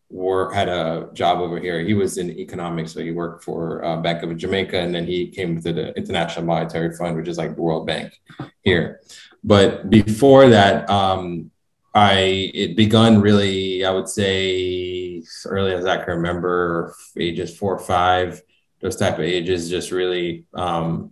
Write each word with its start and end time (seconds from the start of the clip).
work 0.10 0.54
had 0.54 0.70
a 0.70 1.10
job 1.14 1.40
over 1.40 1.60
here. 1.60 1.82
He 1.82 1.94
was 1.94 2.18
in 2.18 2.32
economics, 2.32 2.94
so 2.94 3.02
he 3.02 3.12
worked 3.12 3.44
for 3.44 3.84
uh, 3.84 3.98
Bank 3.98 4.24
of 4.24 4.36
Jamaica, 4.38 4.80
and 4.80 4.96
then 4.96 5.06
he 5.06 5.28
came 5.28 5.62
to 5.62 5.74
the 5.74 5.94
International 5.98 6.46
Monetary 6.46 6.96
Fund, 6.96 7.18
which 7.18 7.28
is 7.28 7.38
like 7.38 7.56
the 7.56 7.62
World 7.62 7.86
Bank 7.86 8.18
here. 8.62 9.02
But 9.44 9.90
before 9.90 10.48
that, 10.50 10.90
um, 10.90 11.52
I 11.94 12.50
it 12.54 12.78
begun 12.78 13.20
really, 13.20 13.84
I 13.84 13.92
would 13.92 14.08
say, 14.08 15.22
early 15.46 15.74
as 15.74 15.86
I 15.86 15.98
can 15.98 16.16
remember, 16.16 16.96
ages 17.18 17.58
four 17.58 17.76
or 17.76 17.80
five 17.80 18.42
those 18.82 18.96
type 18.96 19.16
of 19.16 19.22
ages 19.22 19.70
just 19.70 19.92
really 19.92 20.46
um, 20.54 21.12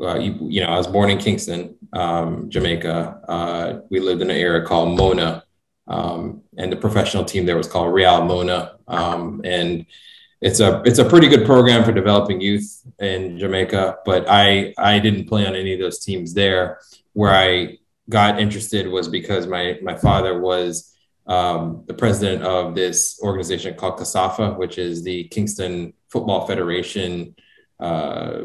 uh, 0.00 0.18
you, 0.18 0.36
you, 0.42 0.60
know 0.60 0.68
i 0.68 0.76
was 0.76 0.86
born 0.86 1.10
in 1.10 1.18
kingston 1.18 1.74
um, 1.92 2.48
jamaica. 2.50 3.20
Uh, 3.28 3.80
we 3.90 4.00
lived 4.00 4.22
in 4.22 4.30
an 4.30 4.36
area 4.36 4.64
called 4.64 4.96
mona 4.96 5.44
um, 5.86 6.42
and 6.56 6.70
the 6.70 6.76
professional 6.76 7.24
team 7.24 7.46
there 7.46 7.56
was 7.56 7.68
called 7.68 7.92
real 7.92 8.24
mona. 8.24 8.76
Um, 8.86 9.40
and 9.44 9.86
it's 10.40 10.60
a 10.60 10.82
it's 10.84 10.98
a 10.98 11.04
pretty 11.04 11.28
good 11.28 11.46
program 11.46 11.82
for 11.82 11.92
developing 11.92 12.40
youth 12.40 12.82
in 13.00 13.38
jamaica 13.38 13.96
but 14.04 14.24
i 14.28 14.72
i 14.78 14.98
didn't 15.00 15.26
play 15.26 15.44
on 15.44 15.56
any 15.56 15.74
of 15.74 15.80
those 15.80 15.98
teams 15.98 16.34
there. 16.34 16.78
Where 17.14 17.34
i 17.34 17.78
got 18.08 18.40
interested 18.40 18.88
was 18.88 19.08
because 19.08 19.46
my 19.46 19.78
my 19.82 19.96
father 19.96 20.40
was 20.40 20.94
um, 21.26 21.84
the 21.86 21.94
president 21.94 22.42
of 22.42 22.74
this 22.74 23.20
organization 23.22 23.74
called 23.74 23.98
KSAFA, 23.98 24.56
which 24.56 24.78
is 24.78 25.02
the 25.02 25.24
Kingston 25.24 25.92
Football 26.08 26.46
Federation 26.46 27.34
uh, 27.80 28.40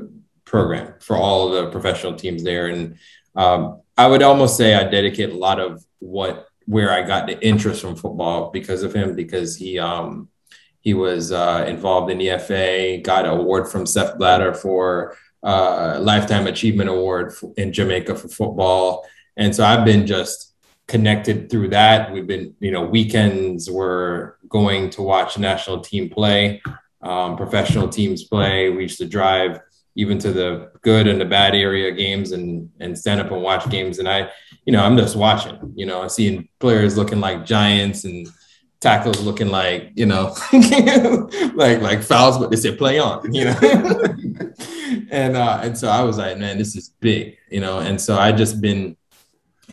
program 0.45 0.93
for 0.99 1.15
all 1.15 1.49
the 1.49 1.69
professional 1.71 2.15
teams 2.15 2.43
there. 2.43 2.67
And 2.67 2.97
um, 3.35 3.81
I 3.97 4.07
would 4.07 4.21
almost 4.21 4.57
say 4.57 4.75
I 4.75 4.83
dedicate 4.83 5.29
a 5.29 5.37
lot 5.37 5.59
of 5.59 5.83
what 5.99 6.47
where 6.65 6.91
I 6.91 7.05
got 7.05 7.27
the 7.27 7.41
interest 7.45 7.81
from 7.81 7.95
football 7.95 8.49
because 8.51 8.83
of 8.83 8.93
him, 8.93 9.15
because 9.15 9.55
he 9.55 9.79
um, 9.79 10.29
he 10.81 10.93
was 10.93 11.31
uh, 11.31 11.65
involved 11.67 12.11
in 12.11 12.17
the 12.17 12.37
FA, 12.39 12.99
got 13.01 13.25
an 13.25 13.31
award 13.31 13.69
from 13.69 13.85
Sepp 13.85 14.17
Blatter 14.17 14.53
for 14.53 15.17
uh, 15.41 15.97
Lifetime 16.01 16.47
Achievement 16.47 16.89
Award 16.89 17.33
in 17.57 17.73
Jamaica 17.73 18.15
for 18.15 18.27
football. 18.27 19.05
And 19.37 19.55
so 19.55 19.63
I've 19.63 19.85
been 19.85 20.05
just 20.05 20.53
connected 20.87 21.49
through 21.49 21.69
that. 21.69 22.11
We've 22.11 22.27
been, 22.27 22.55
you 22.59 22.71
know, 22.71 22.83
weekends 22.83 23.69
we're 23.69 24.33
going 24.47 24.89
to 24.91 25.01
watch 25.01 25.37
national 25.37 25.81
team 25.81 26.09
play, 26.09 26.61
um, 27.03 27.37
professional 27.37 27.87
teams 27.87 28.23
play. 28.23 28.69
We 28.69 28.83
used 28.83 28.97
to 28.99 29.05
drive 29.05 29.59
even 29.95 30.17
to 30.19 30.31
the 30.31 30.71
good 30.81 31.07
and 31.07 31.21
the 31.21 31.25
bad 31.25 31.53
area 31.53 31.91
games 31.91 32.31
and 32.31 32.69
and 32.79 32.97
stand 32.97 33.21
up 33.21 33.31
and 33.31 33.41
watch 33.41 33.69
games. 33.69 33.99
And 33.99 34.09
I, 34.09 34.29
you 34.65 34.73
know, 34.73 34.83
I'm 34.83 34.97
just 34.97 35.15
watching. 35.15 35.73
You 35.75 35.85
know, 35.85 36.07
seeing 36.07 36.49
players 36.59 36.97
looking 36.97 37.19
like 37.19 37.45
giants 37.45 38.05
and 38.05 38.27
tackles 38.79 39.21
looking 39.21 39.47
like 39.47 39.91
you 39.95 40.05
know 40.05 40.35
like 41.55 41.79
like 41.79 42.03
fouls 42.03 42.37
but 42.37 42.51
they 42.51 42.57
say 42.57 42.75
play 42.75 42.99
on 42.99 43.33
you 43.33 43.45
know 43.45 43.55
and 45.09 45.37
uh 45.37 45.61
and 45.63 45.77
so 45.77 45.87
i 45.87 46.03
was 46.03 46.17
like 46.17 46.37
man 46.37 46.57
this 46.57 46.75
is 46.75 46.89
big 46.99 47.37
you 47.49 47.61
know 47.61 47.79
and 47.79 48.01
so 48.01 48.17
i 48.17 48.29
just 48.29 48.59
been 48.59 48.93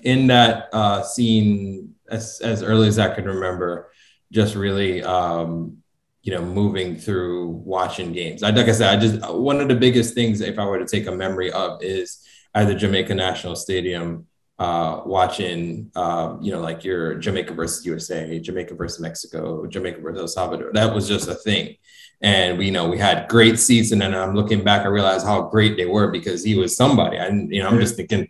in 0.03 0.27
that 0.29 0.69
uh, 0.73 1.03
scene 1.03 1.95
as, 2.11 2.41
as 2.41 2.63
early 2.63 2.89
as 2.89 2.99
I 2.99 3.15
can 3.15 3.25
remember, 3.25 3.91
just 4.33 4.55
really, 4.55 5.03
um, 5.03 5.79
you 6.23 6.33
know, 6.35 6.43
moving 6.43 6.97
through 6.97 7.49
watching 7.49 8.13
games. 8.13 8.43
I, 8.43 8.51
like 8.51 8.69
I 8.69 8.73
said, 8.73 8.97
I 8.97 9.01
just, 9.01 9.35
one 9.35 9.61
of 9.61 9.69
the 9.69 9.75
biggest 9.75 10.15
things, 10.15 10.41
if 10.41 10.59
I 10.59 10.65
were 10.67 10.79
to 10.79 10.87
take 10.87 11.07
a 11.07 11.13
memory 11.13 11.51
of 11.53 11.83
is 11.83 12.23
at 12.55 12.67
the 12.67 12.75
Jamaica 12.75 13.15
National 13.15 13.57
Stadium, 13.57 14.27
uh, 14.61 15.01
watching, 15.07 15.91
um, 15.97 16.43
you 16.43 16.53
know, 16.53 16.61
like 16.61 16.85
your 16.85 17.15
Jamaica 17.15 17.55
versus 17.55 17.87
USA, 17.87 18.39
Jamaica 18.39 18.75
versus 18.75 19.01
Mexico, 19.01 19.67
Jamaica 19.67 20.03
versus 20.03 20.21
El 20.21 20.29
Salvador. 20.29 20.71
That 20.75 20.95
was 20.95 21.09
just 21.09 21.29
a 21.29 21.35
thing. 21.35 21.77
And 22.21 22.59
we 22.59 22.67
you 22.67 22.71
know 22.71 22.87
we 22.87 22.99
had 22.99 23.29
great 23.29 23.59
seats, 23.59 23.93
and 23.93 24.03
then 24.03 24.15
I'm 24.15 24.35
looking 24.35 24.63
back, 24.63 24.83
I 24.85 24.89
realized 24.89 25.25
how 25.25 25.41
great 25.41 25.79
they 25.79 25.87
were 25.87 26.11
because 26.11 26.45
he 26.45 26.55
was 26.57 26.77
somebody. 26.77 27.17
And 27.17 27.51
you 27.51 27.63
know, 27.63 27.71
I'm 27.71 27.81
just 27.81 27.97
thinking, 27.97 28.29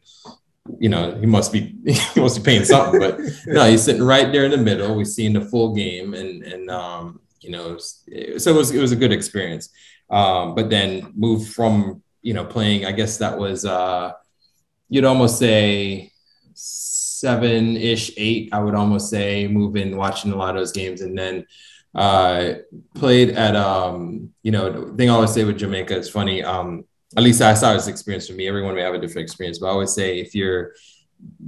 you 0.79 0.89
know, 0.89 1.17
he 1.19 1.27
must 1.27 1.53
be 1.53 1.75
he 1.85 2.21
must 2.21 2.37
be 2.37 2.45
paying 2.45 2.65
something, 2.65 3.01
but 3.01 3.19
no, 3.49 3.69
he's 3.69 3.83
sitting 3.83 4.05
right 4.05 4.31
there 4.31 4.45
in 4.45 4.53
the 4.53 4.57
middle. 4.57 4.95
We've 4.95 5.09
seen 5.09 5.33
the 5.33 5.41
full 5.41 5.75
game, 5.75 6.15
and 6.15 6.45
and 6.45 6.71
um, 6.71 7.21
you 7.41 7.51
know, 7.51 7.79
so 7.79 8.51
it 8.51 8.57
was 8.57 8.71
it 8.71 8.81
was 8.81 8.93
a 8.93 8.97
good 8.97 9.13
experience. 9.13 9.71
Um, 10.11 10.55
but 10.55 10.71
then 10.71 11.13
moved 11.15 11.53
from 11.53 12.03
you 12.23 12.35
know 12.35 12.45
playing, 12.45 12.85
I 12.85 12.93
guess 12.93 13.19
that 13.19 13.39
was 13.39 13.65
uh, 13.65 14.13
you'd 14.89 15.05
almost 15.05 15.39
say 15.39 16.13
seven 16.55 17.77
ish, 17.77 18.13
eight. 18.17 18.51
I 18.53 18.61
would 18.61 18.75
almost 18.75 19.11
say 19.11 19.47
moving, 19.49 19.97
watching 19.97 20.33
a 20.33 20.37
lot 20.37 20.51
of 20.51 20.61
those 20.61 20.73
games, 20.73 21.01
and 21.01 21.17
then 21.17 21.47
uh, 21.95 22.55
played 22.95 23.31
at 23.31 23.57
um, 23.57 24.31
you 24.43 24.51
know, 24.51 24.95
thing 24.97 25.11
I 25.11 25.15
always 25.15 25.33
say 25.33 25.45
with 25.45 25.59
Jamaica 25.59 25.97
is 25.97 26.11
funny. 26.11 26.43
Um, 26.43 26.85
at 27.17 27.23
least 27.23 27.43
I 27.43 27.55
saw 27.55 27.73
this 27.73 27.89
experience 27.89 28.29
for 28.29 28.35
me. 28.35 28.47
Everyone 28.47 28.75
may 28.75 28.83
have 28.83 28.95
a 28.95 28.99
different 28.99 29.27
experience, 29.27 29.59
but 29.59 29.67
I 29.67 29.71
always 29.71 29.93
say 29.93 30.21
if 30.21 30.35
you're 30.35 30.75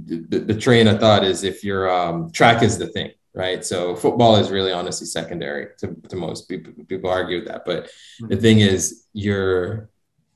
the, 0.05 0.39
the 0.39 0.55
train 0.59 0.87
of 0.87 0.99
thought 0.99 1.23
is 1.23 1.43
if 1.43 1.63
your 1.63 1.89
um, 1.89 2.31
track 2.31 2.63
is 2.63 2.77
the 2.77 2.87
thing, 2.87 3.11
right? 3.33 3.65
So 3.65 3.95
football 3.95 4.35
is 4.35 4.51
really 4.51 4.71
honestly 4.71 5.07
secondary 5.07 5.67
to, 5.79 5.95
to 6.09 6.15
most 6.15 6.47
people. 6.47 6.73
People 6.87 7.09
argue 7.09 7.39
with 7.39 7.47
that, 7.47 7.65
but 7.65 7.85
mm-hmm. 7.85 8.27
the 8.27 8.37
thing 8.37 8.59
is, 8.59 9.05
you're 9.13 9.89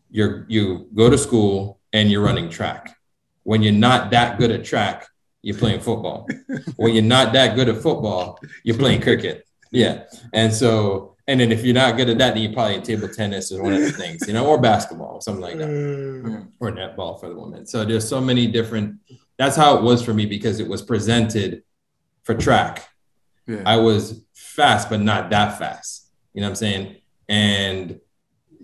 you're 0.10 0.46
you 0.48 0.88
go 0.94 1.10
to 1.10 1.18
school 1.18 1.80
and 1.94 2.12
you're 2.12 2.24
running 2.24 2.50
track. 2.50 2.96
When 3.44 3.62
you're 3.62 3.74
not 3.74 4.12
that 4.12 4.38
good 4.38 4.52
at 4.52 4.66
track, 4.66 5.08
you're 5.42 5.58
playing 5.58 5.80
football. 5.80 6.28
when 6.76 6.94
you're 6.94 7.04
not 7.04 7.34
that 7.34 7.56
good 7.56 7.70
at 7.70 7.78
football, 7.78 8.40
you're 8.64 8.78
playing 8.78 9.02
cricket. 9.02 9.48
Yeah, 9.72 10.04
and 10.34 10.54
so 10.54 11.16
and 11.28 11.40
then 11.40 11.52
if 11.52 11.64
you're 11.64 11.76
not 11.76 11.98
good 11.98 12.10
at 12.10 12.18
that, 12.20 12.34
then 12.34 12.44
you're 12.44 12.54
probably 12.54 12.76
in 12.76 12.84
table 12.84 13.10
tennis 13.10 13.52
or 13.52 13.62
one 13.62 13.74
of 13.74 13.82
the 13.82 13.92
things, 13.92 14.26
you 14.28 14.34
know, 14.34 14.48
or 14.48 14.60
basketball, 14.60 15.16
or 15.16 15.22
something 15.22 15.42
like 15.42 15.58
that, 15.58 15.68
mm. 15.68 16.48
or 16.60 16.72
netball 16.72 17.20
for 17.20 17.28
the 17.28 17.38
women. 17.38 17.66
So 17.66 17.84
there's 17.84 18.08
so 18.08 18.22
many 18.22 18.48
different. 18.48 18.96
That's 19.38 19.56
how 19.56 19.78
it 19.78 19.84
was 19.84 20.04
for 20.04 20.14
me 20.14 20.26
because 20.26 20.60
it 20.60 20.68
was 20.68 20.82
presented 20.82 21.64
for 22.28 22.36
track. 22.36 22.90
Yeah. 23.48 23.64
I 23.66 23.78
was 23.78 24.22
fast, 24.34 24.90
but 24.90 25.00
not 25.00 25.30
that 25.30 25.58
fast. 25.58 26.12
You 26.34 26.42
know 26.42 26.48
what 26.48 26.52
I'm 26.52 26.56
saying? 26.56 26.96
And 27.30 28.00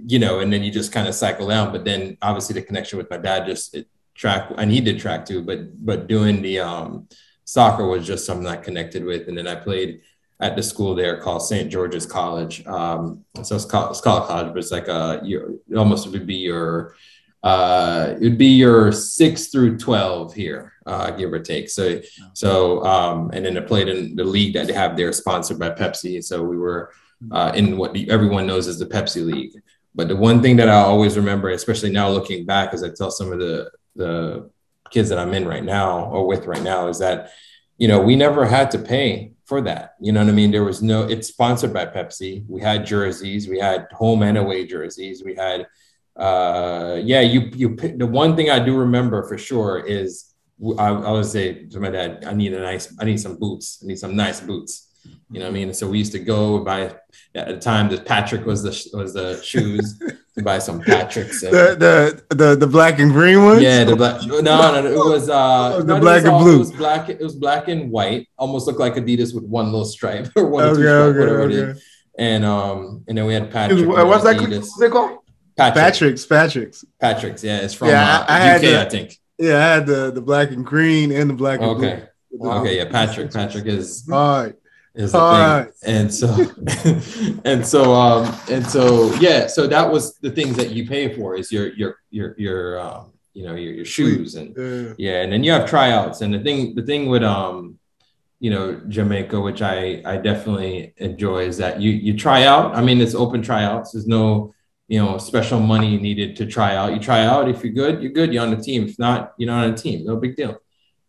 you 0.06 0.20
know, 0.20 0.40
and 0.40 0.52
then 0.52 0.64
you 0.64 0.72
just 0.72 0.92
kind 0.92 1.08
of 1.08 1.16
cycle 1.16 1.48
down. 1.48 1.72
But 1.72 1.86
then 1.86 2.18
obviously 2.22 2.56
the 2.56 2.62
connection 2.62 2.98
with 2.98 3.10
my 3.10 3.18
dad 3.18 3.46
just 3.46 3.74
it, 3.74 3.88
track, 4.14 4.52
and 4.58 4.70
he 4.70 4.82
did 4.82 5.00
track 5.00 5.26
too. 5.26 5.42
But 5.42 5.84
but 5.84 6.08
doing 6.08 6.42
the 6.42 6.60
um, 6.60 7.08
soccer 7.46 7.88
was 7.88 8.06
just 8.06 8.26
something 8.26 8.46
I 8.46 8.58
connected 8.58 9.06
with, 9.06 9.30
and 9.30 9.38
then 9.38 9.48
I 9.48 9.56
played 9.56 10.02
at 10.42 10.58
the 10.58 10.64
school 10.64 10.94
there 10.94 11.22
called 11.22 11.42
St. 11.42 11.72
George's 11.72 12.06
College. 12.06 12.68
Um, 12.68 13.24
so 13.44 13.56
it's 13.56 13.64
called, 13.64 13.92
it's 13.92 14.02
called 14.02 14.28
college, 14.28 14.48
but 14.48 14.58
it's 14.58 14.72
like 14.72 14.90
a 14.90 15.22
you 15.24 15.62
almost 15.78 16.10
would 16.10 16.28
be 16.28 16.36
your 16.36 16.96
uh, 17.44 18.16
it 18.16 18.24
would 18.24 18.38
be 18.38 18.48
your 18.48 18.92
six 18.92 19.48
through 19.48 19.78
twelve 19.78 20.34
here, 20.34 20.74
uh, 20.86 21.12
give 21.12 21.32
or 21.34 21.40
take. 21.40 21.70
So 21.70 22.02
so 22.34 22.84
um, 22.86 23.32
and 23.34 23.46
then 23.46 23.58
I 23.58 23.62
played 23.62 23.90
in 23.90 24.16
the 24.16 24.24
league 24.24 24.54
that 24.54 24.68
they 24.68 24.74
have 24.74 24.96
there, 24.96 25.12
sponsored 25.12 25.60
by 25.60 25.72
Pepsi. 25.72 26.24
So 26.24 26.42
we 26.44 26.58
were 26.58 26.92
uh, 27.32 27.52
in 27.56 27.78
what 27.78 27.96
everyone 28.10 28.48
knows 28.48 28.68
as 28.68 28.80
the 28.80 28.86
Pepsi 28.86 29.26
League. 29.26 29.54
But 29.96 30.08
the 30.08 30.16
one 30.16 30.42
thing 30.42 30.56
that 30.58 30.70
I 30.70 30.76
always 30.76 31.18
remember, 31.18 31.50
especially 31.50 31.92
now 31.92 32.10
looking 32.10 32.46
back, 32.46 32.74
as 32.74 32.84
I 32.84 32.90
tell 32.90 33.12
some 33.12 33.32
of 33.32 33.40
the 33.40 33.70
the 33.96 34.50
kids 34.90 35.10
that 35.10 35.20
I'm 35.20 35.34
in 35.34 35.48
right 35.48 35.64
now 35.64 36.06
or 36.06 36.28
with 36.28 36.46
right 36.46 36.62
now 36.64 36.88
is 36.88 37.00
that, 37.00 37.32
you 37.78 37.88
know, 37.88 38.00
we 38.00 38.16
never 38.16 38.46
had 38.46 38.72
to 38.72 38.80
pay 38.80 39.34
for 39.46 39.60
that. 39.62 39.96
You 40.00 40.12
know 40.12 40.22
what 40.24 40.30
I 40.30 40.34
mean? 40.34 40.52
There 40.52 40.64
was 40.64 40.82
no, 40.82 41.04
it's 41.04 41.28
sponsored 41.28 41.74
by 41.74 41.86
Pepsi. 41.88 42.46
We 42.48 42.62
had 42.62 42.86
jerseys, 42.86 43.48
we 43.48 43.60
had 43.60 43.88
home 43.92 44.22
and 44.24 44.38
away 44.38 44.68
jerseys. 44.68 45.24
We 45.24 45.36
had, 45.36 45.68
uh, 46.16 47.00
yeah, 47.04 47.22
you, 47.22 47.50
you, 47.54 47.76
the 47.76 48.06
one 48.06 48.36
thing 48.36 48.50
I 48.50 48.60
do 48.60 48.78
remember 48.78 49.24
for 49.24 49.38
sure 49.38 49.80
is 49.80 50.34
I, 50.78 50.90
I 50.90 51.12
would 51.12 51.26
say 51.26 51.66
to 51.66 51.80
my 51.80 51.90
dad, 51.90 52.24
I 52.26 52.34
need 52.34 52.54
a 52.54 52.62
nice, 52.62 52.94
I 53.00 53.06
need 53.06 53.20
some 53.20 53.38
boots. 53.38 53.82
I 53.84 53.88
need 53.88 54.00
some 54.00 54.16
nice 54.16 54.40
boots. 54.40 54.90
You 55.32 55.40
know 55.40 55.46
what 55.46 55.52
I 55.52 55.54
mean? 55.54 55.74
So 55.74 55.90
we 55.90 55.98
used 55.98 56.12
to 56.14 56.20
go 56.20 56.64
buy 56.64 56.96
at 57.36 57.48
the 57.48 57.58
time 57.60 57.90
that 57.90 58.06
Patrick 58.06 58.46
was 58.46 58.64
the 58.64 58.98
was 58.98 59.14
the 59.14 59.42
shoes 59.42 60.00
to 60.38 60.44
buy 60.44 60.60
some 60.60 60.80
Patricks. 60.80 61.44
And, 61.44 61.52
the, 61.52 62.24
the 62.30 62.36
the 62.36 62.56
the 62.56 62.68
black 62.68 63.00
and 63.00 63.12
green 63.12 63.44
ones. 63.44 63.62
Yeah, 63.62 63.84
the 63.84 63.96
black. 63.96 64.26
No, 64.26 64.40
no, 64.40 64.82
no 64.82 64.88
it 64.88 64.96
was 65.14 65.30
uh 65.30 65.82
the 65.84 66.00
black 66.00 66.22
and 66.22 66.30
all, 66.30 66.44
blue. 66.44 66.56
It 66.56 66.60
was 66.60 66.72
black. 66.72 67.10
It 67.10 67.20
was 67.20 67.36
black 67.36 67.68
and 67.68 67.92
white. 67.92 68.30
Almost 68.38 68.68
looked 68.68 68.80
like 68.80 68.94
Adidas 68.94 69.34
with 69.36 69.44
one 69.44 69.66
little 69.66 69.86
stripe 69.86 70.30
or 70.36 70.48
one 70.48 70.64
okay, 70.64 70.72
or 70.72 70.76
two 70.76 70.82
stripe, 70.82 70.94
okay, 70.94 71.20
whatever 71.20 71.42
okay. 71.42 71.56
it 71.56 71.70
is. 71.70 71.84
And 72.18 72.46
um 72.46 73.04
and 73.08 73.18
then 73.18 73.26
we 73.26 73.34
had 73.34 73.52
Patrick. 73.52 73.88
What's 73.88 74.24
that? 74.24 74.40
What's 74.40 74.90
called? 74.90 75.20
Patrick. 75.58 75.84
Patrick's. 75.84 76.26
Patrick's. 76.26 76.86
Patrick's. 77.00 77.44
Yeah, 77.44 77.60
it's 77.60 77.74
from 77.74 77.90
Yeah, 77.90 78.20
uh, 78.20 78.26
I- 78.28 78.36
I 78.36 78.40
had 78.40 78.56
UK, 78.58 78.62
the- 78.72 78.82
I 78.82 78.90
think. 78.90 79.20
Yeah, 79.40 79.58
I 79.58 79.74
had 79.76 79.86
the 79.88 80.12
the 80.12 80.22
black 80.22 80.52
and 80.52 80.66
green 80.66 81.12
and 81.12 81.30
the 81.30 81.34
black 81.34 81.60
and 81.60 81.70
Okay. 81.72 82.04
blue. 82.32 82.52
Okay. 82.52 82.78
Yeah, 82.78 82.86
Patrick. 82.90 83.32
Patrick 83.32 83.66
is 83.66 84.08
All 84.12 84.44
right. 84.44 84.56
is 84.96 85.14
All 85.16 85.34
thing. 85.34 85.42
right. 85.42 85.68
And 85.84 86.14
so 86.14 86.28
and 87.46 87.66
so 87.66 87.94
um 87.94 88.34
and 88.50 88.66
so 88.66 89.14
yeah, 89.16 89.48
so 89.48 89.68
that 89.68 89.92
was 89.92 90.16
the 90.20 90.30
things 90.32 90.56
that 90.58 90.72
you 90.72 90.88
pay 90.88 91.14
for 91.16 91.36
is 91.36 91.52
your 91.52 91.68
your 91.74 91.96
your 92.12 92.36
your 92.38 92.80
um 92.80 93.12
you 93.34 93.44
know 93.44 93.56
your 93.56 93.74
your 93.74 93.86
shoes 93.86 94.36
and 94.36 94.56
Yeah. 94.56 94.94
yeah, 94.98 95.22
and 95.24 95.34
then 95.34 95.44
you 95.44 95.52
have 95.52 95.68
tryouts. 95.70 96.22
And 96.22 96.34
the 96.34 96.40
thing 96.40 96.76
the 96.76 96.84
thing 96.84 97.10
with 97.10 97.24
um 97.24 97.80
you 98.40 98.52
know 98.52 98.80
Jamaica, 98.88 99.40
which 99.42 99.62
I 99.62 100.02
I 100.06 100.18
definitely 100.18 100.94
enjoy, 100.98 101.46
is 101.48 101.58
that 101.58 101.82
you 101.82 101.92
you 101.92 102.16
try 102.16 102.44
out. 102.46 102.76
I 102.76 102.82
mean, 102.84 103.02
it's 103.02 103.16
open 103.16 103.42
tryouts. 103.42 103.92
There's 103.94 104.08
no 104.08 104.54
you 104.88 105.00
know 105.00 105.18
special 105.18 105.60
money 105.60 105.98
needed 105.98 106.36
to 106.38 106.46
try 106.46 106.76
out. 106.76 106.94
You 106.94 107.00
try 107.00 107.26
out. 107.26 107.50
If 107.50 107.64
you're 107.64 107.74
good, 107.74 108.02
you're 108.02 108.12
good. 108.12 108.34
You're 108.34 108.44
on 108.44 108.52
the 108.52 108.62
team. 108.62 108.84
If 108.88 109.00
not, 109.00 109.34
you're 109.38 109.52
not 109.52 109.66
on 109.66 109.74
a 109.74 109.78
team. 109.78 110.06
No 110.06 110.18
big 110.18 110.36
deal. 110.36 110.58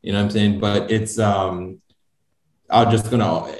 You 0.02 0.12
know 0.12 0.18
what 0.18 0.24
I'm 0.24 0.30
saying? 0.30 0.60
But 0.60 0.90
it's 0.90 1.18
um 1.18 1.80
I'm 2.70 2.90
just 2.90 3.10
gonna 3.10 3.54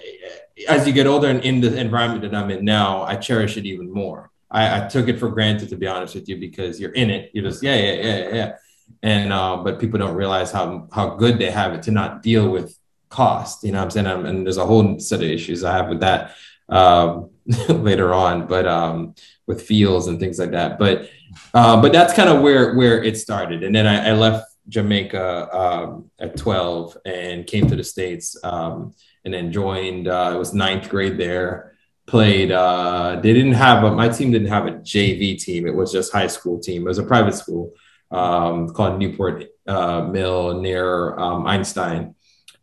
as 0.69 0.87
you 0.87 0.93
get 0.93 1.07
older 1.07 1.29
and 1.29 1.45
in 1.45 1.61
the 1.61 1.77
environment 1.79 2.23
that 2.23 2.35
I'm 2.35 2.51
in 2.51 2.65
now, 2.65 3.03
I 3.03 3.17
cherish 3.17 3.57
it 3.57 3.67
even 3.67 3.93
more. 3.93 4.31
I, 4.51 4.85
I 4.85 4.89
took 4.89 5.09
it 5.09 5.19
for 5.19 5.29
granted 5.31 5.69
to 5.71 5.77
be 5.77 5.87
honest 5.87 6.15
with 6.15 6.29
you 6.29 6.37
because 6.37 6.81
you're 6.81 6.93
in 6.93 7.11
it. 7.11 7.31
You're 7.35 7.45
just 7.45 7.63
yeah, 7.63 7.75
yeah, 7.75 7.95
yeah, 7.95 8.35
yeah. 8.35 8.57
And 9.03 9.33
uh, 9.33 9.57
but 9.59 9.81
people 9.81 9.99
don't 9.99 10.15
realize 10.15 10.53
how 10.53 10.89
how 10.93 11.17
good 11.17 11.39
they 11.39 11.51
have 11.51 11.73
it 11.75 11.83
to 11.85 11.91
not 11.91 12.23
deal 12.23 12.49
with 12.49 12.79
cost. 13.09 13.65
You 13.65 13.73
know 13.73 13.79
what 13.79 13.97
I'm 13.97 14.05
saying? 14.05 14.27
And 14.27 14.47
there's 14.47 14.59
a 14.59 14.67
whole 14.67 14.99
set 15.01 15.23
of 15.23 15.29
issues 15.29 15.65
I 15.65 15.77
have 15.77 15.89
with 15.89 16.01
that 16.01 16.35
um, 16.69 17.31
later 17.69 18.15
on, 18.15 18.47
but 18.47 18.67
um, 18.67 19.15
with 19.47 19.63
feels 19.63 20.09
and 20.09 20.19
things 20.19 20.39
like 20.39 20.53
that. 20.53 20.79
But 20.79 21.11
uh, 21.53 21.81
but 21.81 21.93
that's 21.93 22.15
kind 22.15 22.29
of 22.29 22.43
where 22.43 22.75
where 22.75 23.03
it 23.03 23.19
started. 23.19 23.63
And 23.63 23.75
then 23.75 23.87
I, 23.87 24.11
I 24.11 24.13
left 24.13 24.55
Jamaica 24.69 25.57
um, 25.57 26.11
at 26.19 26.37
12 26.37 26.99
and 27.05 27.47
came 27.47 27.69
to 27.69 27.77
the 27.77 27.85
States 27.85 28.37
um, 28.45 28.95
and 29.25 29.35
then 29.35 29.53
joined, 29.53 30.09
uh, 30.09 30.33
it 30.35 30.39
was 30.39 30.55
ninth 30.55 30.89
grade 30.89 31.19
there. 31.19 31.73
Played, 32.07 32.53
uh, 32.53 33.19
they 33.23 33.33
didn't 33.33 33.55
have 33.55 33.83
a, 33.83 33.91
my 33.91 34.09
team 34.09 34.31
didn't 34.31 34.49
have 34.49 34.67
a 34.67 34.73
JV 34.73 35.41
team. 35.41 35.67
It 35.67 35.75
was 35.75 35.91
just 35.91 36.13
high 36.13 36.27
school 36.27 36.59
team. 36.59 36.83
It 36.83 36.89
was 36.89 36.99
a 36.99 37.03
private 37.03 37.35
school 37.35 37.73
um, 38.11 38.69
called 38.75 38.99
Newport 38.99 39.45
uh, 39.67 40.03
Mill 40.03 40.61
near 40.61 41.19
um, 41.19 41.47
Einstein. 41.47 42.14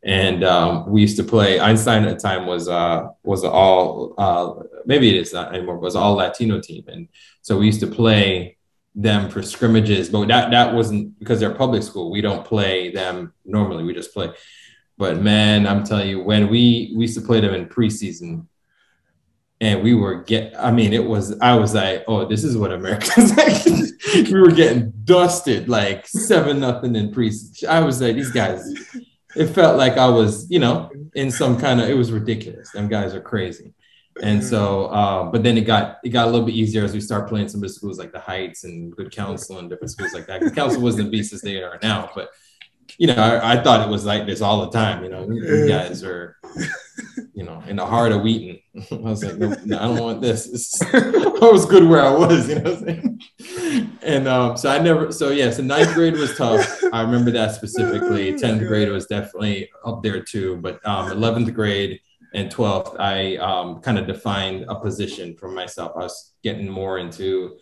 And 0.04 0.44
um, 0.44 0.90
we 0.90 1.02
used 1.02 1.18
to 1.18 1.24
play. 1.24 1.60
Einstein 1.60 2.04
at 2.06 2.16
the 2.16 2.22
time 2.22 2.48
was 2.48 2.68
uh, 2.68 3.10
was 3.24 3.44
all 3.44 4.16
uh, 4.18 4.64
maybe 4.86 5.10
it 5.10 5.16
is 5.16 5.32
not 5.32 5.54
anymore. 5.54 5.78
Was 5.78 5.96
all 5.96 6.16
Latino 6.16 6.60
team, 6.60 6.86
and 6.88 7.08
so 7.42 7.60
we 7.60 7.68
used 7.68 7.82
to 7.82 7.88
play 7.88 8.58
them 8.96 9.30
for 9.30 9.42
scrimmages, 9.42 10.10
but 10.10 10.28
that 10.28 10.52
that 10.52 10.74
wasn't 10.74 11.18
because 11.20 11.40
they're 11.40 11.54
public 11.54 11.84
school. 11.84 12.12
We 12.12 12.22
don't 12.22 12.46
play 12.46 12.92
them 12.92 13.34
normally. 13.46 13.84
We 13.84 13.94
just 13.94 14.14
play. 14.14 14.32
But 14.98 15.22
man, 15.22 15.66
I'm 15.68 15.84
telling 15.84 16.10
you, 16.10 16.22
when 16.24 16.50
we 16.50 16.94
we 16.96 17.04
used 17.04 17.18
to 17.20 17.26
play 17.26 17.40
them 17.40 17.54
in 17.54 17.68
preseason, 17.68 18.48
and 19.62 19.84
we 19.84 19.94
were 19.94 20.24
get. 20.24 20.54
I 20.58 20.72
mean, 20.72 20.94
it 20.94 21.06
was. 21.06 21.40
I 21.40 21.56
was 21.56 21.74
like, 21.74 22.04
oh, 22.08 22.26
this 22.26 22.44
is 22.44 22.58
what 22.58 22.74
America's 22.74 23.36
like. 23.38 23.66
we 24.30 24.40
were 24.40 24.52
getting 24.52 24.92
dusted 25.06 25.70
like 25.70 26.08
seven 26.08 26.60
nothing 26.60 26.96
in 26.96 27.12
preseason. 27.12 27.66
I 27.66 27.80
was 27.82 28.02
like, 28.02 28.16
these 28.16 28.32
guys. 28.32 28.64
It 29.36 29.48
felt 29.48 29.78
like 29.78 29.98
I 29.98 30.08
was, 30.08 30.50
you 30.50 30.60
know, 30.60 30.92
in 31.16 31.32
some 31.32 31.60
kind 31.60 31.82
of. 31.82 31.90
It 31.90 31.96
was 31.96 32.12
ridiculous. 32.12 32.72
Them 32.72 32.88
guys 32.88 33.14
are 33.14 33.22
crazy. 33.22 33.74
And 34.22 34.44
so, 34.44 34.88
uh, 34.88 35.24
but 35.24 35.42
then 35.42 35.58
it 35.58 35.62
got 35.62 36.00
it 36.04 36.10
got 36.10 36.28
a 36.28 36.32
little 36.32 36.46
bit 36.46 36.56
easier 36.56 36.84
as 36.84 36.94
we 36.94 37.00
start 37.00 37.30
playing 37.30 37.48
some 37.48 37.60
of 37.60 37.70
the 37.70 37.74
schools 37.74 37.98
like 37.98 38.12
the 38.12 38.20
Heights 38.20 38.66
and 38.66 38.96
Good 38.96 39.12
Counsel 39.12 39.60
and 39.60 39.70
different 39.70 39.92
schools 39.92 40.14
like 40.14 40.28
that. 40.28 40.42
Good 40.42 40.56
Counsel 40.56 40.82
wasn't 40.82 41.06
the 41.06 41.12
beast 41.12 41.34
as 41.34 41.42
they 41.42 41.64
are 41.64 41.80
now, 41.82 42.10
but 42.14 42.30
you 42.98 43.08
know, 43.08 43.16
I, 43.16 43.54
I 43.54 43.64
thought 43.64 43.88
it 43.88 43.92
was 43.92 44.06
like 44.06 44.26
this 44.26 44.42
all 44.42 44.62
the 44.62 44.72
time. 44.72 45.04
You 45.04 45.10
know, 45.10 45.30
you 45.30 45.68
guys 45.68 46.04
are, 46.04 46.38
you 47.34 47.44
know, 47.44 47.62
in 47.68 47.76
the 47.76 47.86
heart 47.86 48.12
of 48.12 48.22
Wheaton. 48.22 48.60
I 48.92 48.96
was 48.96 49.24
like, 49.24 49.38
no, 49.38 49.56
no, 49.66 49.78
I 49.78 49.82
don't 49.84 50.00
want 50.00 50.22
this. 50.22 50.48
It's- 50.48 50.94
I 51.42 51.52
was 51.52 51.66
good 51.66 51.88
where 51.88 52.06
I 52.06 52.12
was, 52.12 52.50
you 52.50 52.56
know. 52.56 52.72
What 52.74 52.90
I'm 52.90 53.20
saying? 53.48 53.98
And 54.04 54.28
um, 54.28 54.58
so 54.58 54.70
I 54.70 54.80
never. 54.80 55.12
So 55.12 55.30
yeah, 55.30 55.50
so 55.52 55.64
ninth 55.64 55.94
grade 55.94 56.14
was 56.14 56.36
tough. 56.38 56.84
I 56.94 57.02
remember 57.02 57.32
that 57.32 57.56
specifically. 57.56 58.38
Tenth 58.38 58.66
grade 58.68 58.90
was 58.90 59.08
definitely 59.08 59.70
up 59.86 60.04
there 60.04 60.22
too, 60.22 60.58
but 60.58 60.86
um, 60.88 61.12
eleventh 61.12 61.54
grade 61.54 62.00
and 62.34 62.50
12th, 62.50 62.98
I 63.00 63.36
um, 63.38 63.82
kind 63.82 63.98
of 63.98 64.08
defined 64.08 64.66
a 64.70 64.76
position 64.80 65.36
for 65.36 65.50
myself. 65.50 65.92
I 65.96 66.00
was 66.00 66.34
getting 66.44 66.70
more 66.70 66.98
into 66.98 67.58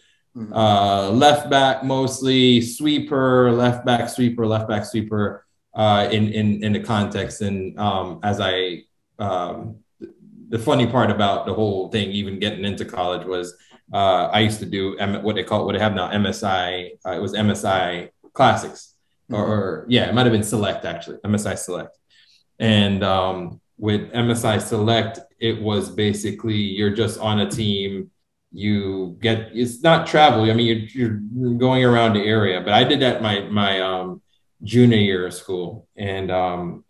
uh, 0.53 1.09
left 1.11 1.49
back, 1.49 1.83
mostly 1.83 2.61
sweeper, 2.61 3.51
left 3.51 3.85
back, 3.85 4.09
sweeper, 4.09 4.45
left 4.45 4.67
back, 4.67 4.85
sweeper 4.85 5.45
uh, 5.73 6.07
in, 6.11 6.29
in, 6.33 6.63
in 6.63 6.73
the 6.73 6.79
context. 6.79 7.41
And 7.41 7.77
um, 7.79 8.19
as 8.23 8.39
I, 8.39 8.83
um, 9.19 9.77
the 10.49 10.59
funny 10.59 10.87
part 10.87 11.11
about 11.11 11.45
the 11.45 11.53
whole 11.53 11.89
thing, 11.89 12.11
even 12.11 12.39
getting 12.39 12.65
into 12.65 12.85
college, 12.85 13.25
was 13.25 13.55
uh, 13.93 14.29
I 14.31 14.39
used 14.39 14.59
to 14.59 14.65
do 14.65 14.97
what 15.21 15.35
they 15.35 15.43
call, 15.43 15.65
what 15.65 15.73
they 15.73 15.79
have 15.79 15.93
now, 15.95 16.09
MSI. 16.09 16.91
Uh, 17.05 17.11
it 17.11 17.21
was 17.21 17.33
MSI 17.33 18.09
Classics, 18.33 18.95
or, 19.29 19.45
or 19.45 19.85
yeah, 19.87 20.09
it 20.09 20.13
might 20.13 20.25
have 20.25 20.33
been 20.33 20.43
Select 20.43 20.85
actually, 20.85 21.17
MSI 21.17 21.57
Select. 21.57 21.97
And 22.59 23.03
um, 23.03 23.61
with 23.77 24.11
MSI 24.11 24.61
Select, 24.61 25.19
it 25.39 25.61
was 25.61 25.89
basically 25.89 26.55
you're 26.55 26.93
just 26.93 27.19
on 27.19 27.39
a 27.39 27.49
team. 27.49 28.11
You 28.51 29.17
get 29.21 29.51
it's 29.53 29.83
not 29.83 30.07
travel. 30.07 30.49
I 30.49 30.53
mean, 30.53 30.89
you're, 30.91 31.19
you're 31.33 31.53
going 31.57 31.83
around 31.83 32.13
the 32.13 32.23
area. 32.23 32.61
But 32.61 32.73
I 32.73 32.83
did 32.83 32.99
that 33.01 33.21
my 33.21 33.41
my 33.41 33.79
um, 33.81 34.21
junior 34.63 34.97
year 34.97 35.27
of 35.27 35.33
school, 35.33 35.87
and 35.95 36.31
um, 36.31 36.83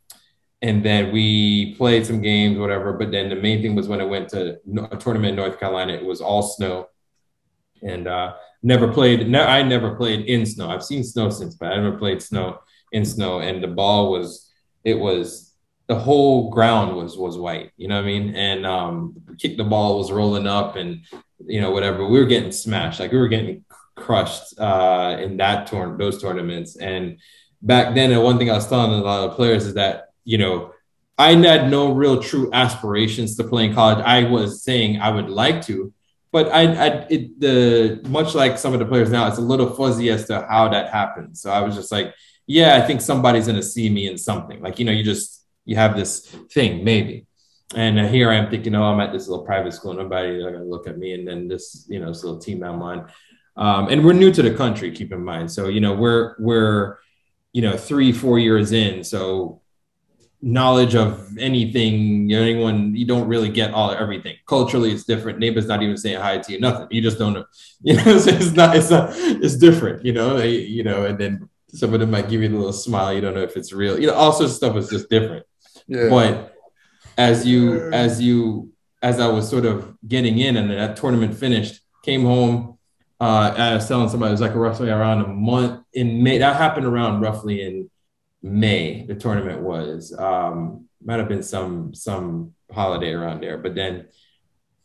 and 0.62 0.84
then 0.84 1.12
we 1.12 1.76
played 1.76 2.06
some 2.06 2.22
games, 2.22 2.58
whatever. 2.58 2.94
But 2.94 3.12
then 3.12 3.30
the 3.30 3.36
main 3.36 3.62
thing 3.62 3.76
was 3.76 3.88
when 3.88 4.02
I 4.02 4.06
went 4.06 4.30
to 4.30 4.58
a 4.92 4.98
tournament 4.98 5.32
in 5.32 5.36
North 5.36 5.60
Carolina, 5.60 5.94
it 5.94 6.06
was 6.06 6.22
all 6.22 6.44
snow, 6.44 6.88
and 7.82 8.08
uh, 8.08 8.34
never 8.64 8.92
played. 8.92 9.28
No, 9.30 9.44
I 9.44 9.62
never 9.64 9.96
played 9.96 10.28
in 10.28 10.46
snow. 10.46 10.70
I've 10.70 10.84
seen 10.84 11.04
snow 11.04 11.30
since, 11.30 11.56
but 11.56 11.72
I 11.72 11.76
never 11.76 11.98
played 11.98 12.22
snow 12.22 12.60
in 12.92 13.06
snow. 13.06 13.40
And 13.40 13.64
the 13.64 13.68
ball 13.68 14.12
was 14.12 14.50
it 14.84 14.98
was 14.98 15.49
the 15.90 15.96
whole 15.96 16.52
ground 16.52 16.96
was 16.96 17.18
was 17.18 17.38
white. 17.38 17.72
You 17.76 17.88
know 17.88 17.96
what 17.96 18.04
I 18.04 18.08
mean? 18.08 18.36
And 18.36 18.66
um, 18.66 19.16
kick 19.40 19.58
the 19.58 19.64
ball 19.64 19.98
was 19.98 20.12
rolling 20.12 20.48
up, 20.48 20.76
and 20.76 21.02
you 21.46 21.60
know 21.60 21.72
whatever. 21.72 22.08
We 22.08 22.20
were 22.20 22.28
getting 22.28 22.52
smashed. 22.52 23.00
Like 23.00 23.12
we 23.12 23.18
were 23.18 23.28
getting 23.28 23.66
crushed 23.96 24.58
uh, 24.60 25.18
in 25.20 25.38
that 25.38 25.68
tour 25.68 25.98
those 25.98 26.22
tournaments. 26.22 26.78
And 26.78 27.18
back 27.64 27.96
then, 27.96 28.12
and 28.12 28.24
one 28.24 28.38
thing 28.38 28.52
I 28.52 28.54
was 28.54 28.68
telling 28.68 28.92
a 28.92 29.04
lot 29.04 29.28
of 29.28 29.36
players 29.36 29.66
is 29.66 29.74
that 29.74 30.14
you 30.24 30.38
know. 30.38 30.74
I 31.18 31.34
had 31.34 31.70
no 31.70 31.92
real 31.92 32.24
true 32.24 32.50
aspirations 32.54 33.36
to 33.36 33.44
play 33.44 33.66
in 33.66 33.74
college. 33.74 34.02
I 34.06 34.24
was 34.24 34.64
saying 34.64 35.02
I 35.02 35.10
would 35.10 35.30
like 35.30 35.62
to, 35.64 35.92
but 36.32 36.48
I, 36.48 36.62
I 36.62 36.88
it, 37.10 37.38
the 37.38 38.00
much 38.08 38.36
like 38.36 38.58
some 38.58 38.72
of 38.72 38.80
the 38.80 38.86
players 38.86 39.12
now, 39.12 39.28
it's 39.28 39.38
a 39.38 39.42
little 39.42 39.70
fuzzy 39.70 40.10
as 40.12 40.28
to 40.28 40.48
how 40.50 40.70
that 40.70 40.94
happened. 40.94 41.38
So 41.38 41.52
I 41.52 41.60
was 41.60 41.76
just 41.76 41.92
like, 41.92 42.16
yeah, 42.48 42.78
I 42.78 42.88
think 42.88 43.02
somebody's 43.02 43.48
gonna 43.48 43.62
see 43.62 43.90
me 43.90 44.08
in 44.08 44.18
something. 44.18 44.62
Like 44.62 44.80
you 44.80 44.86
know, 44.86 44.94
you 44.94 45.04
just 45.04 45.40
you 45.70 45.76
have 45.76 45.96
this 45.96 46.28
thing 46.52 46.84
maybe, 46.84 47.28
and 47.76 48.00
here 48.00 48.30
I 48.32 48.36
am 48.36 48.50
thinking, 48.50 48.76
oh, 48.76 48.84
I'm 48.84 49.00
at 49.00 49.14
this 49.14 49.28
little 49.28 49.46
private 49.46 49.74
school, 49.74 49.94
nobody's 49.94 50.44
gonna 50.44 50.64
look 50.64 50.88
at 50.88 50.98
me, 50.98 51.14
and 51.14 51.28
then 51.28 51.48
this 51.48 51.86
you 51.90 52.00
know 52.00 52.08
this 52.08 52.24
little 52.24 52.40
team 52.40 52.64
I'm 52.64 52.82
on, 52.82 53.08
um, 53.56 53.90
and 53.90 54.04
we're 54.04 54.14
new 54.14 54.32
to 54.32 54.42
the 54.42 54.54
country. 54.54 54.92
Keep 54.92 55.12
in 55.12 55.24
mind, 55.24 55.52
so 55.52 55.68
you 55.68 55.82
know 55.82 55.94
we're 55.94 56.36
we're 56.40 56.98
you 57.54 57.62
know 57.62 57.78
three 57.78 58.12
four 58.12 58.40
years 58.40 58.72
in, 58.72 59.04
so 59.04 59.62
knowledge 60.42 60.96
of 60.96 61.38
anything, 61.38 62.30
you 62.30 62.38
know, 62.38 62.44
anyone, 62.44 62.96
you 62.96 63.06
don't 63.06 63.28
really 63.28 63.50
get 63.50 63.74
all 63.74 63.92
everything. 63.92 64.36
Culturally, 64.48 64.92
it's 64.92 65.04
different. 65.04 65.38
Neighbor's 65.38 65.68
not 65.68 65.84
even 65.84 65.98
saying 65.98 66.20
hi 66.20 66.38
to 66.38 66.54
you, 66.54 66.60
nothing. 66.60 66.88
You 66.92 67.02
just 67.02 67.20
don't 67.20 67.34
know. 67.34 67.46
You 67.82 67.96
know, 67.96 68.18
so 68.18 68.32
it's 68.32 68.52
not, 68.52 68.76
it's 68.76 68.90
not, 68.90 69.12
it's 69.16 69.56
different, 69.56 70.04
you 70.04 70.12
know, 70.12 70.38
you 70.38 70.84
know, 70.84 71.06
and 71.06 71.18
then 71.18 71.48
some 71.70 71.94
of 71.94 72.02
them 72.02 72.12
might 72.12 72.28
give 72.28 72.42
you 72.42 72.50
a 72.50 72.58
little 72.58 72.74
smile. 72.74 73.14
You 73.14 73.22
don't 73.22 73.36
know 73.36 73.42
if 73.42 73.56
it's 73.56 73.72
real. 73.72 73.98
You 73.98 74.08
know, 74.08 74.16
all 74.16 74.34
sorts 74.34 74.52
of 74.52 74.58
stuff 74.58 74.76
is 74.76 74.90
just 74.90 75.10
different. 75.10 75.46
Yeah. 75.90 76.10
But 76.10 76.56
as 77.18 77.46
you 77.46 77.92
as 77.92 78.22
you 78.22 78.72
as 79.02 79.20
I 79.20 79.28
was 79.28 79.50
sort 79.50 79.66
of 79.66 79.98
getting 80.08 80.40
in 80.40 80.58
and 80.58 80.70
that 80.72 80.96
tournament 80.98 81.36
finished, 81.36 81.82
came 82.04 82.24
home. 82.24 82.78
Uh, 83.20 83.54
I 83.58 83.74
was 83.74 83.88
telling 83.88 84.08
somebody 84.08 84.30
it 84.30 84.34
was 84.34 84.42
like 84.42 84.56
roughly 84.56 84.90
around 84.90 85.22
a 85.22 85.28
month 85.28 85.84
in 85.94 86.24
May. 86.24 86.38
That 86.38 86.56
happened 86.56 86.86
around 86.86 87.20
roughly 87.20 87.62
in 87.62 87.90
May. 88.42 89.06
The 89.06 89.16
tournament 89.16 89.62
was 89.62 90.18
um, 90.18 90.86
might 91.04 91.20
have 91.20 91.28
been 91.28 91.44
some 91.44 91.94
some 91.94 92.54
holiday 92.72 93.12
around 93.12 93.42
there, 93.42 93.58
but 93.58 93.76
then 93.76 94.08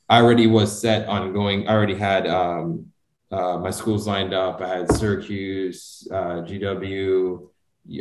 I 0.09 0.21
already 0.21 0.47
was 0.47 0.81
set 0.81 1.07
on 1.09 1.33
going. 1.33 1.69
I 1.69 1.73
already 1.75 1.95
had 1.95 2.27
um, 2.27 2.87
uh, 3.31 3.59
my 3.59 3.71
schools 3.71 4.07
lined 4.07 4.35
up. 4.35 4.61
I 4.61 4.69
had 4.69 4.93
Syracuse, 4.93 6.07
uh, 6.11 6.43
GW, 6.43 7.49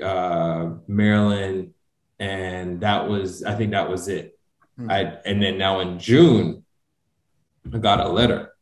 uh, 0.02 0.70
Maryland, 0.88 1.74
and 2.24 2.80
that 2.80 3.10
was 3.10 3.44
I 3.44 3.54
think 3.56 3.72
that 3.72 3.90
was 3.90 4.08
it. 4.08 4.40
Hmm. 4.78 4.90
I 4.90 5.00
and 5.26 5.42
then 5.44 5.58
now 5.58 5.82
in 5.82 6.00
June, 6.00 6.64
I 7.74 7.78
got 7.78 8.00
a 8.00 8.08
letter, 8.08 8.54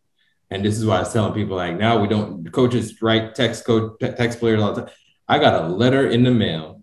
and 0.49 0.65
this 0.65 0.77
is 0.77 0.85
why 0.85 0.97
I 0.97 0.99
was 1.01 1.13
telling 1.13 1.33
people 1.33 1.57
like 1.57 1.77
now 1.77 2.01
we 2.01 2.07
don't 2.07 2.51
coaches 2.51 3.01
write 3.01 3.35
text 3.35 3.65
code 3.65 3.99
text 3.99 4.39
players 4.39 4.61
all 4.61 4.73
the 4.73 4.81
time. 4.81 4.91
I 5.27 5.37
got 5.37 5.63
a 5.63 5.67
letter 5.67 6.09
in 6.09 6.23
the 6.23 6.31
mail, 6.31 6.81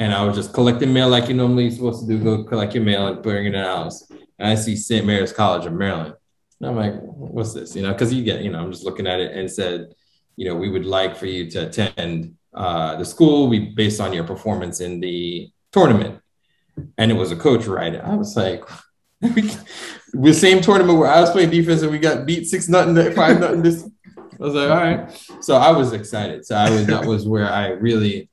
and 0.00 0.12
I 0.12 0.24
was 0.24 0.36
just 0.36 0.52
collecting 0.52 0.92
mail 0.92 1.08
like 1.08 1.28
you 1.28 1.34
normally 1.34 1.70
supposed 1.70 2.00
to 2.02 2.08
do. 2.12 2.22
Go 2.22 2.44
collect 2.44 2.74
your 2.74 2.84
mail 2.84 3.06
and 3.06 3.22
bring 3.22 3.44
it 3.44 3.54
in 3.54 3.62
the 3.62 3.64
house. 3.64 4.10
And 4.10 4.48
I 4.48 4.54
see 4.56 4.76
St. 4.76 5.06
Mary's 5.06 5.32
College 5.32 5.66
of 5.66 5.74
Maryland. 5.74 6.14
And 6.60 6.70
I'm 6.70 6.76
like, 6.76 6.94
what's 7.00 7.52
this? 7.54 7.76
You 7.76 7.82
know, 7.82 7.92
because 7.92 8.12
you 8.12 8.24
get, 8.24 8.42
you 8.42 8.50
know, 8.50 8.60
I'm 8.60 8.72
just 8.72 8.84
looking 8.84 9.06
at 9.06 9.20
it 9.20 9.36
and 9.36 9.50
said, 9.50 9.92
you 10.36 10.46
know, 10.46 10.54
we 10.54 10.70
would 10.70 10.86
like 10.86 11.16
for 11.16 11.26
you 11.26 11.50
to 11.50 11.66
attend 11.66 12.36
uh, 12.54 12.96
the 12.96 13.04
school 13.04 13.48
we 13.48 13.58
based 13.74 14.00
on 14.00 14.12
your 14.12 14.24
performance 14.24 14.80
in 14.80 15.00
the 15.00 15.50
tournament. 15.72 16.20
And 16.96 17.10
it 17.10 17.14
was 17.14 17.32
a 17.32 17.36
coach 17.36 17.66
right? 17.66 17.94
I 17.96 18.14
was 18.14 18.36
like, 18.36 18.64
the 19.20 20.32
same 20.32 20.62
tournament 20.62 20.98
where 20.98 21.10
I 21.10 21.20
was 21.20 21.30
playing 21.30 21.50
defense 21.50 21.82
and 21.82 21.90
we 21.90 21.98
got 21.98 22.24
beat 22.24 22.46
six 22.46 22.68
nothing, 22.68 22.96
five 23.12 23.38
nothing. 23.38 23.62
This 23.62 23.84
I 24.40 24.42
was 24.42 24.54
like, 24.54 24.70
all 24.70 24.76
right. 24.76 25.26
So 25.40 25.56
I 25.56 25.70
was 25.72 25.92
excited. 25.92 26.46
So 26.46 26.56
I 26.56 26.70
was 26.70 26.86
that 26.86 27.04
was 27.04 27.26
where 27.26 27.50
I 27.50 27.68
really 27.68 28.30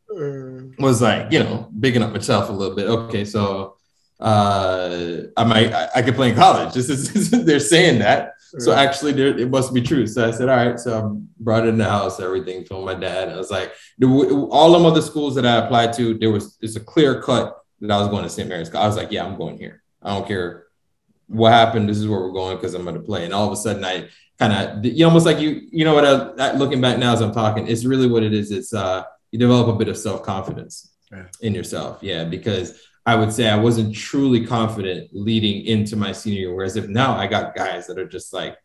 was 0.79 1.01
like, 1.01 1.31
you 1.31 1.39
know, 1.39 1.69
bigging 1.77 2.01
up 2.01 2.13
myself 2.13 2.49
a 2.49 2.53
little 2.53 2.75
bit. 2.75 2.87
Okay, 2.87 3.25
so 3.25 3.75
uh, 4.19 5.17
I 5.35 5.43
might 5.43 5.73
I, 5.73 5.89
I 5.95 6.01
could 6.01 6.15
play 6.15 6.29
in 6.29 6.35
college. 6.35 6.73
This 6.75 6.89
is 6.89 7.29
they're 7.45 7.59
saying 7.59 7.99
that. 7.99 8.33
So 8.59 8.73
actually, 8.73 9.11
there, 9.13 9.37
it 9.37 9.49
must 9.49 9.73
be 9.73 9.81
true. 9.81 10.07
So 10.07 10.27
I 10.27 10.31
said, 10.31 10.49
all 10.49 10.55
right. 10.55 10.79
So 10.79 10.97
I 10.97 11.27
brought 11.39 11.65
it 11.65 11.69
in 11.69 11.77
the 11.77 11.85
house, 11.85 12.19
everything. 12.19 12.63
Told 12.63 12.85
my 12.85 12.93
dad. 12.93 13.29
I 13.29 13.37
was 13.37 13.51
like, 13.51 13.73
all 14.03 14.71
them 14.71 14.85
other 14.85 15.01
schools 15.01 15.35
that 15.35 15.45
I 15.45 15.57
applied 15.57 15.93
to, 15.93 16.17
there 16.17 16.31
was 16.31 16.57
it's 16.61 16.75
a 16.75 16.79
clear 16.79 17.21
cut 17.21 17.57
that 17.81 17.91
I 17.91 17.99
was 17.99 18.07
going 18.07 18.23
to 18.23 18.29
St. 18.29 18.47
Mary's. 18.47 18.73
I 18.73 18.87
was 18.87 18.97
like, 18.97 19.11
yeah, 19.11 19.25
I'm 19.25 19.37
going 19.37 19.57
here. 19.57 19.83
I 20.01 20.13
don't 20.13 20.27
care 20.27 20.67
what 21.27 21.51
happened. 21.51 21.89
This 21.89 21.97
is 21.97 22.07
where 22.07 22.19
we're 22.19 22.31
going 22.31 22.57
because 22.57 22.73
I'm 22.73 22.83
going 22.83 22.95
to 22.95 23.01
play. 23.01 23.25
And 23.25 23.33
all 23.33 23.45
of 23.45 23.53
a 23.53 23.57
sudden, 23.57 23.83
I 23.83 24.07
kind 24.39 24.53
of 24.53 24.85
you 24.85 25.05
almost 25.05 25.25
like 25.25 25.39
you 25.39 25.67
you 25.71 25.83
know 25.83 25.93
what 25.93 26.05
I, 26.39 26.53
looking 26.53 26.81
back 26.81 26.97
now 26.97 27.13
as 27.13 27.21
I'm 27.21 27.33
talking, 27.33 27.67
it's 27.67 27.85
really 27.85 28.07
what 28.07 28.23
it 28.23 28.33
is. 28.33 28.51
It's 28.51 28.73
uh 28.73 29.03
you 29.31 29.39
develop 29.39 29.67
a 29.67 29.77
bit 29.77 29.87
of 29.87 29.97
self 29.97 30.23
confidence 30.23 30.93
yeah. 31.11 31.25
in 31.41 31.53
yourself. 31.53 31.99
Yeah, 32.01 32.23
because 32.23 32.81
I 33.07 33.15
would 33.15 33.31
say 33.31 33.47
I 33.47 33.55
wasn't 33.55 33.95
truly 33.95 34.45
confident 34.45 35.11
leading 35.13 35.65
into 35.65 35.95
my 35.95 36.11
senior 36.11 36.39
year. 36.41 36.53
Whereas 36.53 36.75
if 36.75 36.89
now 36.89 37.15
I 37.15 37.25
got 37.25 37.55
guys 37.55 37.87
that 37.87 37.97
are 37.97 38.07
just 38.07 38.33
like 38.33 38.57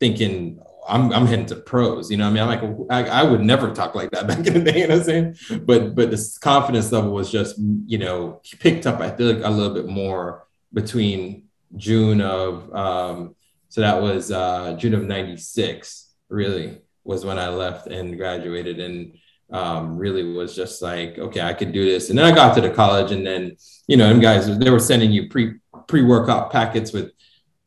thinking 0.00 0.60
I'm, 0.86 1.12
I'm 1.12 1.26
heading 1.26 1.46
to 1.46 1.56
pros, 1.56 2.10
you 2.10 2.16
know 2.16 2.26
I 2.26 2.30
mean? 2.30 2.42
I'm 2.42 2.48
like, 2.48 2.90
I, 2.90 3.20
I, 3.20 3.22
would 3.22 3.40
never 3.40 3.72
talk 3.72 3.94
like 3.94 4.10
that 4.10 4.26
back 4.28 4.46
in 4.46 4.52
the 4.52 4.60
day, 4.60 4.80
you 4.80 4.88
know 4.88 4.98
what 4.98 5.08
I'm 5.08 5.36
saying? 5.38 5.60
But, 5.64 5.94
but 5.94 6.10
this 6.10 6.36
confidence 6.36 6.92
level 6.92 7.12
was 7.12 7.30
just, 7.30 7.56
you 7.86 7.98
know, 7.98 8.42
picked 8.58 8.86
up, 8.86 9.00
I 9.00 9.10
feel 9.10 9.32
like 9.32 9.44
a 9.44 9.48
little 9.48 9.72
bit 9.72 9.86
more 9.86 10.46
between 10.72 11.44
June 11.76 12.20
of, 12.20 12.74
um, 12.74 13.36
so 13.68 13.80
that 13.80 14.02
was 14.02 14.30
uh, 14.30 14.76
June 14.76 14.94
of 14.94 15.04
96 15.04 16.12
really 16.28 16.80
was 17.04 17.24
when 17.24 17.38
I 17.38 17.48
left 17.48 17.86
and 17.86 18.16
graduated. 18.16 18.80
And 18.80 19.16
um, 19.54 19.96
really 19.96 20.32
was 20.32 20.54
just 20.54 20.82
like, 20.82 21.16
okay, 21.16 21.40
I 21.40 21.54
could 21.54 21.72
do 21.72 21.84
this. 21.84 22.10
And 22.10 22.18
then 22.18 22.26
I 22.26 22.34
got 22.34 22.54
to 22.56 22.60
the 22.60 22.70
college, 22.70 23.12
and 23.12 23.24
then 23.24 23.56
you 23.86 23.96
know, 23.96 24.08
them 24.08 24.20
guys 24.20 24.58
they 24.58 24.68
were 24.68 24.80
sending 24.80 25.12
you 25.12 25.28
pre 25.28 25.54
pre 25.86 26.02
workout 26.02 26.50
packets 26.50 26.92
with 26.92 27.12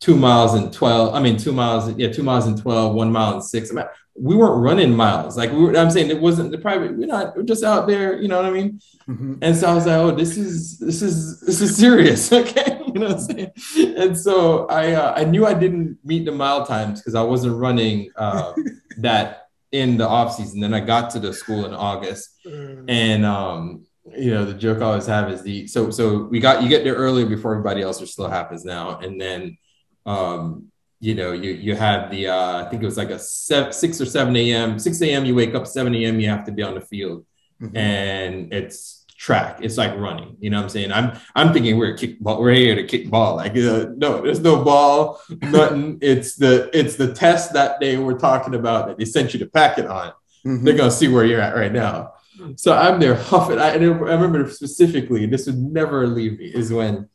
two 0.02 0.18
miles 0.18 0.54
and 0.54 0.72
twelve. 0.74 1.16
I 1.16 1.22
mean, 1.22 1.38
two 1.38 1.54
miles, 1.54 1.90
yeah, 1.96 2.12
two 2.12 2.24
miles 2.24 2.46
and 2.46 2.62
twelve, 2.62 2.94
one 2.94 3.10
mile 3.12 3.34
and 3.34 3.44
six. 3.44 3.72
I 3.72 3.76
mean, 3.76 3.86
we 4.20 4.36
weren't 4.36 4.62
running 4.62 4.94
miles. 4.94 5.38
Like 5.38 5.52
we 5.54 5.60
were, 5.60 5.78
I'm 5.78 5.90
saying, 5.90 6.10
it 6.10 6.20
wasn't 6.20 6.52
the 6.52 6.58
private. 6.58 6.98
We're 6.98 7.08
not. 7.08 7.38
We're 7.38 7.44
just 7.44 7.64
out 7.64 7.88
there. 7.88 8.22
You 8.22 8.28
know 8.28 8.36
what 8.36 8.46
I 8.46 8.52
mean? 8.52 8.82
Mm-hmm. 9.08 9.36
And 9.42 9.56
so 9.56 9.70
I 9.70 9.74
was 9.74 9.86
like, 9.86 9.96
oh, 9.96 10.12
this 10.12 10.36
is 10.36 10.80
this 10.80 11.02
is 11.02 11.40
this 11.40 11.62
is 11.62 11.78
serious. 11.78 12.32
Okay, 12.38 12.82
you 12.86 12.94
know 12.94 13.08
what 13.08 13.18
I'm 13.18 13.20
saying? 13.20 13.96
And 13.98 14.18
so 14.18 14.68
I 14.68 14.92
uh, 14.92 15.14
I 15.16 15.24
knew 15.24 15.46
I 15.46 15.54
didn't 15.54 16.00
meet 16.04 16.26
the 16.26 16.34
mile 16.34 16.66
times 16.66 17.00
because 17.00 17.16
I 17.16 17.22
wasn't 17.22 17.56
running 17.56 18.12
uh, 18.18 18.52
that 18.98 19.47
in 19.72 19.98
the 19.98 20.08
off 20.08 20.36
season. 20.36 20.60
Then 20.62 20.74
I 20.74 20.80
got 20.80 21.10
to 21.12 21.20
the 21.20 21.34
school 21.34 21.66
in 21.66 21.74
August, 21.74 22.30
mm. 22.46 22.86
and 22.88 23.26
um, 23.26 23.86
you 24.16 24.32
know 24.32 24.46
the 24.46 24.54
joke 24.54 24.82
I 24.82 24.86
always 24.86 25.06
have 25.08 25.30
is 25.32 25.44
the 25.44 25.68
so 25.68 25.90
so 25.90 26.24
we 26.24 26.40
got 26.40 26.64
you 26.64 26.70
get 26.70 26.84
there 26.84 26.96
earlier 26.96 27.26
before 27.26 27.52
everybody 27.54 27.82
else, 27.82 28.00
which 28.00 28.12
still 28.12 28.30
happens 28.30 28.64
now, 28.64 29.00
and 29.00 29.20
then 29.20 29.58
um, 30.06 30.72
you 31.00 31.16
know 31.16 31.32
you 31.34 31.52
you 31.52 31.76
have 31.76 32.10
the 32.12 32.28
uh, 32.28 32.66
I 32.66 32.70
think 32.70 32.82
it 32.82 32.86
was 32.86 32.98
like 32.98 33.10
a 33.10 33.20
seven, 33.20 33.74
six 33.74 34.00
or 34.00 34.06
seven 34.06 34.36
a.m. 34.36 34.80
six 34.80 35.02
a.m. 35.02 35.26
You 35.26 35.36
wake 35.36 35.56
up 35.56 35.68
seven 35.68 35.94
a.m. 35.96 36.20
You 36.20 36.30
have 36.30 36.46
to 36.46 36.52
be 36.52 36.64
on 36.64 36.76
the 36.76 36.82
field, 36.82 37.26
mm-hmm. 37.62 37.76
and 37.76 38.54
it's 38.54 38.97
track. 39.18 39.60
It's 39.62 39.78
like 39.78 39.96
running. 39.98 40.38
You 40.40 40.50
know 40.50 40.58
what 40.58 40.64
I'm 40.64 40.70
saying? 40.70 40.92
I'm 40.92 41.20
I'm 41.36 41.52
thinking 41.52 41.78
we're 41.78 41.98
kick 41.98 42.20
ball. 42.20 42.40
We're 42.40 42.54
here 42.54 42.76
to 42.76 42.84
kick 42.86 43.10
ball. 43.10 43.36
Like 43.36 43.52
uh, 43.54 43.88
no, 43.96 44.22
there's 44.22 44.40
no 44.40 44.64
ball, 44.64 45.22
nothing. 45.42 45.98
it's 46.02 46.36
the 46.36 46.70
it's 46.78 46.96
the 46.96 47.14
test 47.14 47.54
that 47.54 47.80
they 47.80 47.98
were 47.98 48.18
talking 48.18 48.56
about 48.56 48.88
that 48.88 48.98
they 48.98 49.06
sent 49.06 49.34
you 49.34 49.40
the 49.40 49.48
packet 49.48 49.88
on. 49.88 50.14
Mm-hmm. 50.46 50.64
They're 50.64 50.78
gonna 50.78 50.92
see 50.92 51.08
where 51.08 51.26
you're 51.26 51.42
at 51.42 51.56
right 51.56 51.72
now. 51.72 52.14
So 52.56 52.72
I'm 52.72 53.00
there 53.00 53.16
huffing. 53.16 53.58
I, 53.58 53.72
I 53.72 53.76
remember 53.76 54.48
specifically. 54.50 55.26
This 55.26 55.48
would 55.48 55.58
never 55.58 56.06
leave 56.06 56.38
me. 56.38 56.46
Is 56.46 56.72
when 56.72 57.10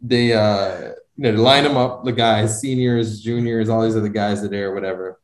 they 0.00 0.32
uh 0.32 0.92
you 1.16 1.32
know 1.32 1.42
line 1.42 1.64
them 1.64 1.76
up 1.76 2.04
the 2.04 2.12
guys, 2.12 2.60
seniors, 2.60 3.20
juniors, 3.20 3.68
all 3.68 3.82
these 3.82 3.96
other 3.96 4.08
guys 4.08 4.40
that 4.40 4.48
are 4.48 4.50
there, 4.50 4.72
whatever 4.72 5.18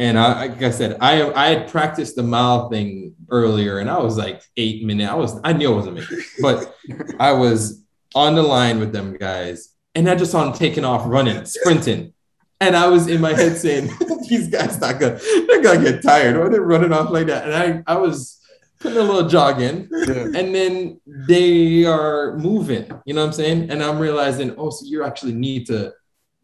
and 0.00 0.18
I, 0.18 0.46
like 0.46 0.62
I 0.62 0.70
said, 0.70 0.96
I 1.00 1.30
I 1.32 1.48
had 1.48 1.68
practiced 1.68 2.16
the 2.16 2.22
mile 2.22 2.70
thing 2.70 3.14
earlier, 3.28 3.78
and 3.78 3.90
I 3.90 3.98
was 3.98 4.16
like 4.16 4.42
eight 4.56 4.82
minutes. 4.82 5.10
I 5.10 5.14
was 5.14 5.38
I 5.44 5.52
knew 5.52 5.70
I 5.70 5.76
wasn't 5.76 5.96
making, 5.96 6.20
but 6.40 6.74
I 7.20 7.32
was 7.32 7.84
on 8.14 8.34
the 8.34 8.42
line 8.42 8.80
with 8.80 8.92
them 8.92 9.14
guys, 9.18 9.74
and 9.94 10.08
I 10.08 10.14
just 10.14 10.32
saw 10.32 10.44
them 10.44 10.54
taking 10.54 10.86
off, 10.86 11.02
running, 11.06 11.44
sprinting, 11.44 12.14
and 12.60 12.74
I 12.74 12.88
was 12.88 13.08
in 13.08 13.20
my 13.20 13.34
head 13.34 13.58
saying, 13.58 13.90
"These 14.28 14.48
guys 14.48 14.80
not 14.80 14.98
gonna 14.98 15.20
they're 15.46 15.62
gonna 15.62 15.84
get 15.84 16.02
tired, 16.02 16.36
or 16.36 16.48
they're 16.48 16.62
running 16.62 16.94
off 16.94 17.10
like 17.10 17.26
that." 17.26 17.44
And 17.44 17.84
I 17.86 17.92
I 17.94 17.98
was 17.98 18.40
putting 18.78 18.96
a 18.96 19.02
little 19.02 19.28
jog 19.28 19.60
in, 19.60 19.86
yeah. 19.92 20.40
and 20.40 20.54
then 20.54 20.98
they 21.06 21.84
are 21.84 22.38
moving. 22.38 22.90
You 23.04 23.12
know 23.12 23.20
what 23.20 23.26
I'm 23.26 23.32
saying? 23.34 23.70
And 23.70 23.82
I'm 23.82 23.98
realizing, 23.98 24.54
oh, 24.56 24.70
so 24.70 24.86
you 24.86 25.04
actually 25.04 25.34
need 25.34 25.66
to 25.66 25.92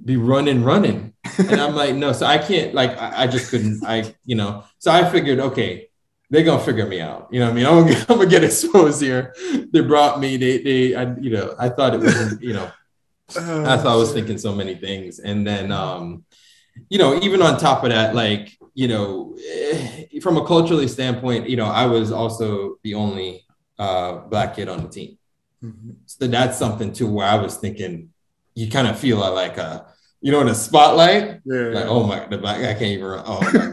be 0.03 0.17
running, 0.17 0.63
running. 0.63 1.15
And 1.39 1.61
I'm 1.61 1.75
like, 1.75 1.95
no, 1.95 2.13
so 2.13 2.27
I 2.27 2.39
can't, 2.39 2.75
like, 2.75 2.97
I, 3.01 3.25
I, 3.25 3.27
just 3.27 3.51
couldn't, 3.51 3.85
I, 3.85 4.15
you 4.25 4.37
know, 4.37 4.65
so 4.79 4.91
I 4.91 5.09
figured, 5.09 5.41
okay, 5.41 5.89
they're 6.31 6.45
gonna 6.45 6.63
figure 6.63 6.87
me 6.87 7.01
out. 7.01 7.29
You 7.31 7.41
know 7.41 7.47
what 7.47 7.53
I 7.53 7.55
mean? 7.55 7.67
I'm 7.67 7.85
gonna, 7.85 8.07
I'm 8.09 8.19
gonna 8.19 8.31
get 8.31 8.45
exposed 8.45 9.01
here. 9.01 9.35
They 9.73 9.81
brought 9.81 10.21
me, 10.21 10.37
they, 10.37 10.63
they, 10.63 10.95
I, 10.95 11.15
you 11.17 11.31
know, 11.31 11.55
I 11.59 11.69
thought 11.69 11.95
it 11.95 12.01
was, 12.01 12.41
you 12.41 12.53
know, 12.53 12.71
oh, 13.37 13.65
I 13.65 13.77
thought 13.77 13.95
I 13.95 13.97
was 13.97 14.13
thinking 14.13 14.39
so 14.39 14.55
many 14.55 14.75
things. 14.75 15.19
And 15.19 15.47
then, 15.47 15.73
um, 15.73 16.25
you 16.89 16.99
know, 16.99 17.19
even 17.21 17.43
on 17.43 17.59
top 17.59 17.85
of 17.85 17.91
that, 17.91 18.15
like, 18.15 18.57
you 18.75 18.89
know, 18.89 19.37
eh, 19.51 20.21
from 20.21 20.37
a 20.37 20.47
culturally 20.47 20.89
standpoint, 20.89 21.49
you 21.49 21.57
know, 21.57 21.67
I 21.67 21.87
was 21.87 22.13
also 22.13 22.77
the 22.83 22.95
only 22.95 23.47
uh, 23.79 24.19
black 24.29 24.57
kid 24.57 24.69
on 24.69 24.83
the 24.83 24.89
team. 24.89 25.19
Mm-hmm. 25.63 25.93
So 26.07 26.27
that's 26.27 26.59
something 26.59 26.93
too 26.93 27.11
where 27.11 27.27
I 27.27 27.37
was 27.37 27.57
thinking, 27.57 28.11
you 28.57 28.69
kind 28.71 28.89
of 28.89 28.99
feel 28.99 29.19
like 29.19 29.59
a 29.59 29.87
you 30.21 30.33
know 30.33 30.41
in 30.41 30.49
a 30.49 30.55
spotlight. 30.55 31.41
Yeah. 31.45 31.69
Like 31.69 31.85
oh 31.87 32.05
my, 32.05 32.27
the 32.27 32.39
black 32.39 32.61
guy 32.61 32.73
can't 32.73 32.83
even 32.83 33.05
run. 33.05 33.23
Oh 33.25 33.41
my 33.43 33.51
god, 33.53 33.73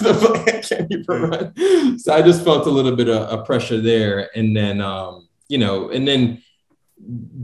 the 0.00 0.18
black 0.20 0.46
guy 0.46 0.60
can't 0.62 0.90
even 0.90 1.04
run. 1.06 1.98
So 1.98 2.12
I 2.12 2.22
just 2.22 2.42
felt 2.42 2.66
a 2.66 2.70
little 2.70 2.96
bit 2.96 3.08
of, 3.08 3.28
of 3.28 3.46
pressure 3.46 3.80
there, 3.80 4.30
and 4.34 4.56
then 4.56 4.80
um, 4.80 5.28
you 5.48 5.58
know, 5.58 5.90
and 5.90 6.08
then 6.08 6.42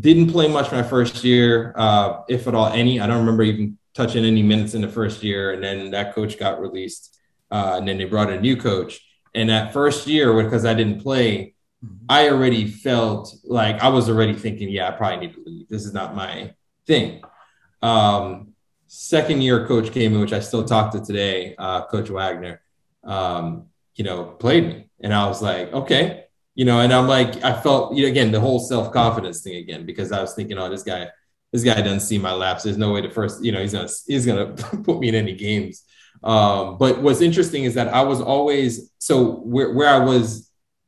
didn't 0.01 0.31
play 0.31 0.49
much 0.49 0.73
my 0.73 0.83
first 0.83 1.25
year, 1.25 1.75
uh, 1.77 2.23
if 2.29 2.47
at 2.49 2.55
all 2.55 2.67
any. 2.67 3.01
I 3.01 3.07
don't 3.07 3.19
remember 3.19 3.43
even 3.43 3.79
touching 3.95 4.25
any 4.25 4.43
minutes 4.43 4.75
in 4.75 4.81
the 4.81 4.89
first 4.89 5.23
year, 5.23 5.53
and 5.53 5.63
then 5.63 5.91
that 5.91 6.15
coach 6.15 6.39
got 6.39 6.61
released, 6.61 7.19
uh, 7.51 7.75
and 7.77 7.87
then 7.87 7.99
they 7.99 8.05
brought 8.05 8.31
a 8.31 8.41
new 8.41 8.57
coach. 8.57 9.01
And 9.35 9.51
that 9.51 9.75
first 9.75 10.07
year, 10.07 10.43
because 10.43 10.65
I 10.65 10.73
didn't 10.73 11.03
play, 11.03 11.55
I 12.09 12.29
already 12.31 12.67
felt 12.67 13.35
like 13.45 13.83
I 13.83 13.89
was 13.89 14.09
already 14.09 14.35
thinking, 14.35 14.69
yeah, 14.69 14.89
I 14.89 14.93
probably 14.93 15.27
need 15.27 15.35
to 15.35 15.43
leave. 15.45 15.69
This 15.69 15.85
is 15.85 15.93
not 15.93 16.15
my 16.15 16.55
thing. 16.87 17.23
Um, 17.83 18.55
second 18.87 19.43
year 19.43 19.67
coach 19.67 19.93
came 19.93 20.15
in, 20.15 20.21
which 20.21 20.33
I 20.33 20.41
still 20.41 20.65
talk 20.65 20.93
to 20.93 21.01
today, 21.01 21.55
uh, 21.59 21.87
Coach 21.87 22.09
Wagner. 22.09 22.61
Um, 23.05 23.67
you 23.95 24.05
know, 24.05 24.25
played 24.25 24.67
me. 24.67 24.89
And 25.01 25.13
I 25.13 25.27
was 25.27 25.43
like, 25.43 25.73
okay, 25.73 26.25
you 26.55 26.65
know, 26.65 26.81
and 26.81 26.93
I'm 26.93 27.07
like, 27.07 27.43
I 27.45 27.61
felt, 27.61 27.95
you 27.95 28.05
know, 28.05 28.09
again, 28.09 28.33
the 28.33 28.41
whole 28.41 28.59
self 28.59 28.93
confidence 28.93 29.43
thing 29.43 29.57
again, 29.57 29.85
because 29.85 30.13
I 30.13 30.21
was 30.21 30.35
thinking, 30.35 30.59
oh, 30.59 30.69
this 30.69 30.83
guy, 30.83 31.09
this 31.53 31.65
guy 31.65 31.81
doesn't 31.81 32.01
see 32.01 32.19
my 32.19 32.33
laps. 32.33 32.63
There's 32.63 32.79
no 32.79 32.93
way 32.93 33.03
to 33.03 33.11
first, 33.11 33.45
you 33.45 33.53
know, 33.53 33.61
he's 33.61 33.73
gonna, 33.73 33.89
he's 34.07 34.27
gonna 34.27 34.47
put 34.85 34.99
me 34.99 35.09
in 35.09 35.15
any 35.15 35.35
games. 35.35 35.85
Um, 36.23 36.79
but 36.79 37.03
what's 37.03 37.21
interesting 37.21 37.65
is 37.65 37.75
that 37.75 37.89
I 37.89 38.03
was 38.03 38.21
always, 38.21 38.91
so 38.99 39.37
where, 39.41 39.73
where 39.73 39.89
I 39.89 39.99
was 39.99 40.46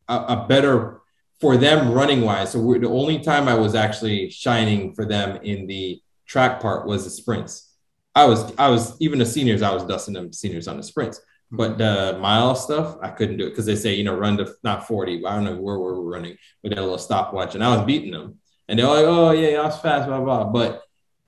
a, 0.09 0.15
a 0.15 0.47
better 0.49 1.01
for 1.41 1.57
them 1.57 1.93
running 1.93 2.23
wise. 2.23 2.53
So 2.53 2.59
the 2.59 2.89
only 2.89 3.21
time 3.21 3.49
I 3.49 3.55
was 3.55 3.75
actually 3.75 4.31
shining 4.31 4.95
for 4.95 5.05
them 5.05 5.39
in 5.43 5.67
the 5.67 6.01
track 6.27 6.61
part 6.61 6.87
was 6.87 7.05
the 7.05 7.11
sprints. 7.11 7.75
I 8.15 8.25
was, 8.25 8.53
I 8.59 8.69
was, 8.69 9.01
even 9.01 9.19
the 9.19 9.27
seniors, 9.27 9.63
I 9.63 9.73
was 9.73 9.85
dusting 9.85 10.15
them 10.15 10.33
seniors 10.33 10.67
on 10.67 10.77
the 10.77 10.83
sprints. 10.83 11.21
But 11.51 11.79
the 11.79 12.19
mile 12.21 12.55
stuff, 12.55 12.97
I 13.01 13.09
couldn't 13.11 13.39
do 13.39 13.47
it 13.47 13.51
because 13.51 13.65
they 13.65 13.77
say, 13.77 13.95
you 13.95 14.05
know, 14.05 14.15
run 14.15 14.37
to 14.39 14.53
not 14.65 14.87
40. 14.87 15.25
I 15.25 15.35
don't 15.35 15.45
know 15.45 15.57
where 15.57 15.79
we 15.79 15.85
were 15.85 16.03
running 16.03 16.37
with 16.63 16.75
that 16.75 16.81
little 16.81 16.99
stopwatch. 16.99 17.55
And 17.55 17.65
I 17.65 17.75
was 17.75 17.87
beating 17.87 18.13
them. 18.13 18.39
And 18.69 18.79
they're 18.79 18.87
like, 18.87 19.05
oh, 19.07 19.31
yeah, 19.31 19.61
I 19.61 19.67
was 19.67 19.79
fast, 19.79 20.09
blah, 20.09 20.21
blah. 20.21 20.45
But 20.45 20.83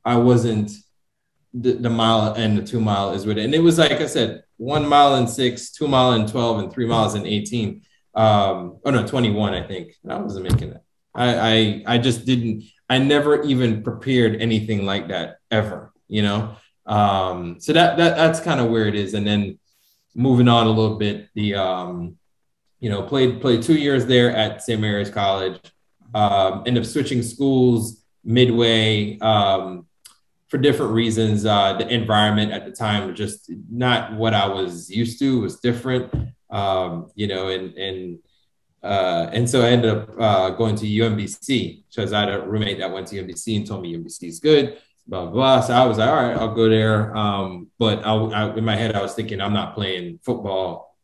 I 0.04 0.16
wasn't 0.16 0.72
the, 1.54 1.72
the 1.72 1.88
mile 1.88 2.34
and 2.34 2.58
the 2.58 2.62
two 2.62 2.80
mile 2.80 3.12
is 3.12 3.24
with 3.24 3.38
it. 3.38 3.44
And 3.44 3.54
it 3.54 3.60
was 3.60 3.78
like 3.78 3.92
I 3.92 4.06
said, 4.06 4.44
one 4.58 4.86
mile 4.86 5.14
and 5.14 5.28
six, 5.28 5.70
two 5.70 5.88
mile 5.88 6.12
and 6.12 6.28
12, 6.28 6.58
and 6.58 6.72
three 6.72 6.86
miles 6.86 7.14
and 7.14 7.26
18. 7.26 7.82
Um, 8.14 8.78
oh, 8.84 8.90
no, 8.90 9.06
21, 9.06 9.54
I 9.54 9.66
think. 9.66 9.94
I 10.08 10.16
wasn't 10.16 10.50
making 10.50 10.70
it. 10.70 10.82
I, 11.14 11.34
I, 11.34 11.82
I 11.94 11.98
just 11.98 12.24
didn't, 12.24 12.64
I 12.88 12.98
never 12.98 13.42
even 13.42 13.82
prepared 13.82 14.40
anything 14.40 14.84
like 14.84 15.08
that 15.08 15.38
ever, 15.50 15.92
you 16.08 16.22
know? 16.22 16.56
Um, 16.86 17.60
so 17.60 17.72
that, 17.72 17.96
that 17.98 18.16
that's 18.16 18.40
kind 18.40 18.60
of 18.60 18.70
where 18.70 18.86
it 18.86 18.94
is. 18.94 19.14
And 19.14 19.26
then 19.26 19.58
moving 20.14 20.48
on 20.48 20.66
a 20.66 20.70
little 20.70 20.96
bit, 20.96 21.28
the 21.34 21.54
um, 21.54 22.16
you 22.80 22.90
know 22.90 23.02
played 23.02 23.40
played 23.40 23.62
two 23.62 23.76
years 23.76 24.06
there 24.06 24.34
at 24.34 24.62
St. 24.62 24.80
Mary's 24.80 25.10
College. 25.10 25.60
Um, 26.14 26.64
end 26.66 26.76
up 26.76 26.84
switching 26.84 27.22
schools 27.22 28.02
midway 28.24 29.18
um, 29.20 29.86
for 30.48 30.58
different 30.58 30.92
reasons. 30.92 31.46
Uh, 31.46 31.74
the 31.74 31.88
environment 31.88 32.52
at 32.52 32.64
the 32.64 32.72
time 32.72 33.08
was 33.08 33.16
just 33.16 33.50
not 33.70 34.14
what 34.14 34.34
I 34.34 34.48
was 34.48 34.90
used 34.90 35.20
to. 35.20 35.38
It 35.38 35.42
was 35.42 35.60
different, 35.60 36.12
um, 36.50 37.10
you 37.14 37.26
know, 37.26 37.48
and 37.48 37.74
and 37.74 38.18
uh, 38.82 39.28
and 39.32 39.48
so 39.48 39.62
I 39.62 39.70
ended 39.70 39.90
up 39.90 40.10
uh, 40.18 40.50
going 40.50 40.76
to 40.76 40.86
UMBC 40.86 41.84
because 41.88 42.12
I 42.12 42.20
had 42.20 42.30
a 42.30 42.42
roommate 42.42 42.78
that 42.78 42.92
went 42.92 43.08
to 43.08 43.22
UMBC 43.22 43.56
and 43.56 43.66
told 43.66 43.82
me 43.82 43.94
UMBC 43.94 44.28
is 44.28 44.40
good 44.40 44.78
blah, 45.10 45.24
blah, 45.24 45.30
blah. 45.32 45.60
So 45.60 45.74
I 45.74 45.84
was 45.86 45.98
like, 45.98 46.08
all 46.08 46.14
right, 46.14 46.36
I'll 46.36 46.54
go 46.54 46.68
there. 46.68 47.14
Um, 47.16 47.68
but 47.78 48.06
I, 48.06 48.14
I, 48.14 48.56
in 48.56 48.64
my 48.64 48.76
head, 48.76 48.94
I 48.94 49.02
was 49.02 49.14
thinking, 49.14 49.40
I'm 49.40 49.52
not 49.52 49.74
playing 49.74 50.20
football, 50.22 50.96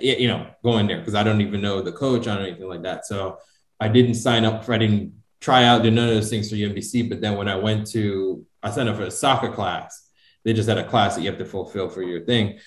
you 0.00 0.26
know, 0.26 0.46
going 0.64 0.86
there 0.86 0.98
because 0.98 1.14
I 1.14 1.22
don't 1.22 1.42
even 1.42 1.60
know 1.60 1.82
the 1.82 1.92
coach 1.92 2.26
or 2.26 2.30
anything 2.30 2.66
like 2.66 2.82
that. 2.82 3.06
So 3.06 3.38
I 3.78 3.88
didn't 3.88 4.14
sign 4.14 4.44
up 4.44 4.64
for, 4.64 4.72
I 4.72 4.78
didn't 4.78 5.12
try 5.40 5.64
out, 5.64 5.82
did 5.82 5.92
none 5.92 6.08
of 6.08 6.14
those 6.14 6.30
things 6.30 6.48
for 6.48 6.56
UMBC. 6.56 7.10
But 7.10 7.20
then 7.20 7.36
when 7.36 7.48
I 7.48 7.56
went 7.56 7.86
to, 7.88 8.44
I 8.62 8.70
signed 8.70 8.88
up 8.88 8.96
for 8.96 9.02
a 9.02 9.10
soccer 9.10 9.52
class. 9.52 10.08
They 10.42 10.54
just 10.54 10.68
had 10.68 10.78
a 10.78 10.88
class 10.88 11.14
that 11.14 11.22
you 11.22 11.30
have 11.30 11.38
to 11.38 11.46
fulfill 11.46 11.88
for 11.88 12.02
your 12.02 12.24
thing. 12.24 12.58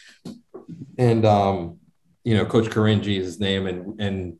And, 0.98 1.26
um, 1.26 1.78
you 2.24 2.36
know, 2.36 2.46
Coach 2.46 2.66
Karinji 2.66 3.18
is 3.20 3.26
his 3.26 3.40
name. 3.40 3.68
And, 3.68 4.00
and 4.02 4.38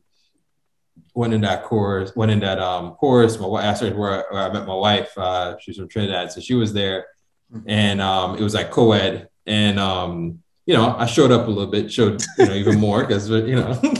went 1.18 1.34
in 1.34 1.40
that 1.40 1.64
course, 1.64 2.14
went 2.14 2.30
in 2.30 2.38
that 2.40 2.60
um, 2.60 2.92
course. 2.92 3.40
My 3.40 3.46
wife, 3.46 3.64
I 3.64 3.74
started 3.74 3.98
where, 3.98 4.24
where 4.30 4.42
I 4.42 4.52
met 4.52 4.66
my 4.66 4.74
wife. 4.74 5.16
Uh, 5.18 5.56
she's 5.58 5.76
from 5.76 5.88
Trinidad, 5.88 6.30
so 6.30 6.40
she 6.40 6.54
was 6.54 6.72
there, 6.72 7.06
mm-hmm. 7.52 7.68
and 7.68 8.00
um, 8.00 8.36
it 8.36 8.42
was 8.42 8.54
like 8.54 8.70
co-ed. 8.70 9.28
And 9.44 9.80
um, 9.80 10.38
you 10.64 10.74
know, 10.74 10.94
I 10.96 11.06
showed 11.06 11.32
up 11.32 11.48
a 11.48 11.50
little 11.50 11.70
bit, 11.70 11.92
showed 11.92 12.22
you 12.38 12.46
know 12.46 12.54
even 12.54 12.78
more 12.78 13.04
because 13.04 13.28
you 13.50 13.56
know, 13.56 13.72
so 13.72 13.80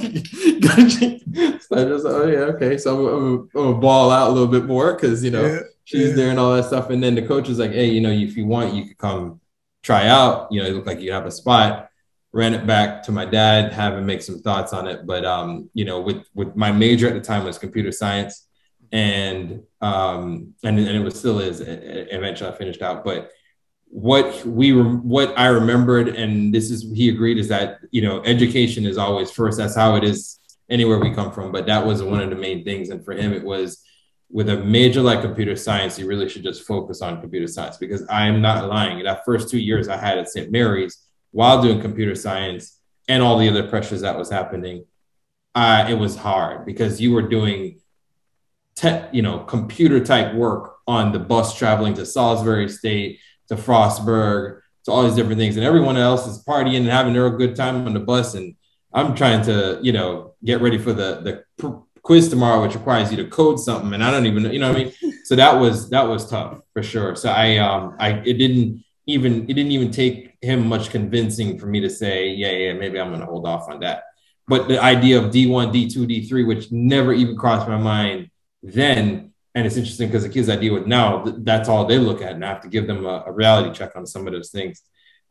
I 1.73 1.85
just 1.85 2.07
oh 2.07 2.29
yeah 2.31 2.55
okay, 2.55 2.79
so 2.79 2.95
I'm, 2.95 3.15
I'm, 3.15 3.39
I'm 3.39 3.49
gonna 3.53 3.79
ball 3.79 4.13
out 4.13 4.31
a 4.31 4.33
little 4.33 4.47
bit 4.47 4.67
more 4.67 4.95
because 4.95 5.25
you 5.25 5.33
know 5.33 5.45
yeah, 5.45 5.61
she's 5.85 6.11
yeah. 6.11 6.15
there 6.15 6.31
and 6.31 6.39
all 6.39 6.55
that 6.55 6.67
stuff. 6.67 6.91
And 6.91 7.03
then 7.03 7.17
the 7.17 7.23
coach 7.23 7.49
was 7.49 7.59
like, 7.59 7.73
hey, 7.73 7.91
you 7.91 8.01
know, 8.01 8.11
if 8.11 8.37
you 8.37 8.47
want, 8.47 8.75
you 8.75 8.87
could 8.87 8.99
come 8.99 9.41
try 9.83 10.07
out. 10.07 10.53
You 10.53 10.63
know, 10.63 10.69
it 10.69 10.75
looked 10.75 10.87
like 10.87 11.01
you 11.01 11.11
have 11.11 11.27
a 11.27 11.33
spot 11.33 11.91
ran 12.33 12.55
it 12.55 12.67
back 12.67 13.03
to 13.05 13.13
my 13.13 13.25
dad, 13.25 13.73
have 13.73 13.95
him 13.95 14.07
make 14.07 14.23
some 14.23 14.41
thoughts 14.41 14.73
on 14.73 14.87
it. 14.87 15.07
But 15.07 15.25
um, 15.25 15.71
you 15.75 15.85
know, 15.85 16.01
with 16.01 16.27
with 16.35 16.57
my 16.57 16.73
major 16.73 17.09
at 17.09 17.15
the 17.15 17.21
time 17.21 17.45
was 17.45 17.59
computer 17.59 17.93
science, 17.93 18.47
and 18.93 19.63
um, 19.81 20.55
and, 20.63 20.79
and 20.79 20.89
it 20.89 21.01
was 21.01 21.19
still 21.19 21.39
is. 21.39 21.61
Eventually, 21.61 22.51
I 22.51 22.55
finished 22.55 22.83
out, 22.83 23.05
but 23.05 23.31
what 23.91 24.45
we 24.45 24.73
were 24.73 24.85
what 24.85 25.39
I 25.39 25.47
remembered, 25.47 26.09
and 26.09 26.55
this 26.55 26.71
is 26.71 26.91
he 26.95 27.09
agreed, 27.09 27.39
is 27.39 27.49
that 27.49 27.79
you 27.91 28.03
know 28.03 28.23
education 28.25 28.85
is 28.85 28.99
always 28.99 29.31
first. 29.31 29.59
That's 29.59 29.77
how 29.77 29.97
it 29.97 30.05
is 30.05 30.39
anywhere 30.69 30.99
we 30.99 31.15
come 31.15 31.33
from. 31.33 31.53
But 31.53 31.67
that 31.67 31.85
was 31.85 32.03
one 32.03 32.21
of 32.21 32.31
the 32.31 32.37
main 32.37 32.65
things, 32.65 32.91
and 32.91 33.05
for 33.05 33.13
him, 33.13 33.33
it 33.33 33.45
was 33.45 33.83
with 34.31 34.49
a 34.51 34.57
major 34.59 35.01
like 35.01 35.23
computer 35.23 35.57
science, 35.57 35.99
you 35.99 36.07
really 36.07 36.29
should 36.29 36.43
just 36.43 36.67
focus 36.67 37.01
on 37.01 37.21
computer 37.21 37.47
science 37.47 37.79
because 37.79 38.05
I'm 38.11 38.43
not 38.43 38.69
lying. 38.69 39.03
That 39.03 39.25
first 39.25 39.49
two 39.49 39.59
years 39.59 39.89
I 39.89 39.97
had 39.97 40.19
at 40.19 40.29
St. 40.29 40.51
Mary's, 40.51 41.08
while 41.31 41.63
doing 41.63 41.81
computer 41.81 42.15
science 42.15 42.79
and 43.09 43.23
all 43.23 43.39
the 43.39 43.49
other 43.49 43.69
pressures 43.69 44.03
that 44.03 44.19
was 44.19 44.31
happening, 44.31 44.85
uh, 45.55 45.87
it 45.89 45.95
was 45.95 46.17
hard 46.17 46.67
because 46.67 47.01
you 47.01 47.13
were 47.13 47.23
doing, 47.29 47.81
te- 48.77 49.05
you 49.13 49.23
know, 49.23 49.41
computer 49.41 50.05
type 50.05 50.35
work 50.35 50.77
on 50.87 51.13
the 51.13 51.19
bus 51.19 51.57
traveling 51.57 51.95
to 51.95 52.07
Salisbury 52.07 52.69
State, 52.69 53.21
to 53.49 53.57
Frostburg, 53.57 54.61
to 54.85 54.93
all 54.93 55.03
these 55.03 55.15
different 55.15 55.39
things, 55.39 55.57
and 55.57 55.65
everyone 55.65 55.97
else 55.97 56.27
is 56.27 56.43
partying 56.45 56.79
and 56.79 56.87
having 56.87 57.13
their 57.13 57.29
good 57.31 57.57
time 57.57 57.87
on 57.87 57.93
the 57.93 58.01
bus, 58.01 58.35
and 58.35 58.55
I'm 58.93 59.15
trying 59.15 59.43
to, 59.45 59.79
you 59.83 59.93
know, 59.93 60.35
get 60.45 60.61
ready 60.61 60.79
for 60.79 60.93
the 60.93 61.21
the 61.21 61.45
pr- 61.59 61.83
quiz 62.03 62.29
tomorrow, 62.29 62.63
which 62.63 62.75
requires 62.75 63.11
you 63.11 63.19
to 63.19 63.29
code 63.29 63.61
something, 63.61 63.93
and 63.93 64.03
I 64.03 64.11
don't 64.11 64.27
even 64.27 64.43
know, 64.45 64.51
you 64.51 64.59
know 64.59 64.73
what 64.73 64.81
I 64.81 64.85
mean. 64.85 64.93
So 65.25 65.37
that 65.37 65.61
was 65.61 65.91
that 65.91 66.09
was 66.09 66.31
tough 66.31 66.61
for 66.73 66.83
sure. 66.83 67.15
So 67.17 67.29
I 67.31 67.59
um 67.59 67.97
I 67.99 68.11
it 68.25 68.39
didn't 68.39 68.83
even 69.09 69.45
it 69.45 69.55
didn't 69.55 69.73
even 69.73 69.91
take 69.91 70.37
him 70.43 70.69
much 70.69 70.91
convincing 70.91 71.59
for 71.59 71.67
me 71.67 71.81
to 71.81 71.91
say, 71.91 72.29
yeah, 72.29 72.51
yeah, 72.51 72.73
maybe 72.75 73.01
I'm 73.01 73.09
going 73.09 73.21
to 73.21 73.27
hold 73.27 73.47
off 73.47 73.69
on 73.69 73.81
that. 73.81 74.05
But 74.47 74.69
the 74.69 74.81
idea 74.81 75.19
of 75.19 75.33
D1, 75.33 75.73
D2, 75.73 76.29
D3, 76.29 76.47
which 76.47 76.71
never 76.71 77.13
even 77.13 77.37
crossed 77.37 77.67
my 77.67 77.79
mind 77.79 78.31
then, 78.63 79.33
and 79.55 79.67
it's 79.67 79.77
interesting 79.77 80.09
because 80.09 80.25
the 80.25 80.29
kids 80.29 80.49
I 80.49 80.57
deal 80.57 80.75
with 80.75 80.87
now, 80.87 81.25
that's 81.39 81.69
all 81.69 81.87
they 81.87 81.99
look 81.99 82.21
at, 82.21 82.33
and 82.33 82.45
I 82.45 82.49
have 82.49 82.61
to 82.63 82.69
give 82.69 82.87
them 82.87 83.07
a, 83.07 83.25
a 83.27 83.33
reality 83.33 83.77
check 83.77 83.97
on 83.97 84.07
some 84.07 84.27
of 84.27 84.33
those 84.33 84.51
things. 84.51 84.83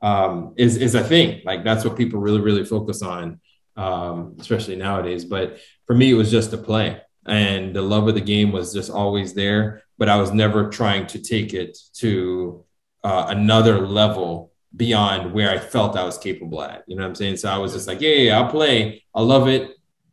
Um, 0.02 0.54
is 0.58 0.78
is 0.78 0.94
a 0.94 1.04
thing. 1.04 1.42
Like 1.46 1.64
that's 1.64 1.84
what 1.84 1.98
people 1.98 2.20
really, 2.20 2.42
really 2.42 2.66
focus 2.66 3.02
on, 3.02 3.40
um, 3.76 4.36
especially 4.40 4.76
nowadays. 4.76 5.26
But 5.26 5.58
for 5.86 5.96
me, 5.96 6.12
it 6.12 6.16
was 6.16 6.30
just 6.30 6.54
a 6.54 6.58
play, 6.58 7.02
and 7.26 7.76
the 7.76 7.82
love 7.82 8.08
of 8.08 8.14
the 8.14 8.22
game 8.22 8.52
was 8.52 8.74
just 8.74 8.92
always 8.92 9.34
there. 9.34 9.82
But 9.98 10.10
I 10.10 10.18
was 10.18 10.32
never 10.32 10.70
trying 10.70 11.08
to 11.08 11.20
take 11.20 11.56
it 11.56 11.76
to 11.96 12.64
uh, 13.08 13.28
another 13.30 13.88
level 13.88 14.52
beyond 14.76 15.34
where 15.34 15.50
I 15.50 15.60
felt 15.60 15.96
I 15.96 16.04
was 16.04 16.18
capable 16.18 16.62
at. 16.62 16.84
You 16.88 16.98
know 16.98 17.04
what 17.04 17.10
I'm 17.10 17.16
saying? 17.16 17.38
So 17.38 17.50
I 17.50 17.58
was 17.58 17.72
just 17.72 17.88
like, 17.88 18.02
yeah, 18.02 18.16
yeah, 18.16 18.38
I'll 18.38 18.52
play. 18.52 19.06
I 19.16 19.22
love 19.22 19.48
it. 19.48 19.64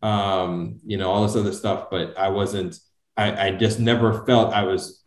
Um, 0.00 0.78
you 0.86 0.96
know, 0.96 1.10
all 1.10 1.26
this 1.26 1.34
other 1.34 1.52
stuff, 1.52 1.90
but 1.90 2.16
I 2.16 2.28
wasn't, 2.28 2.78
I, 3.16 3.46
I 3.46 3.50
just 3.50 3.80
never 3.80 4.24
felt 4.24 4.54
I 4.54 4.62
was 4.62 5.02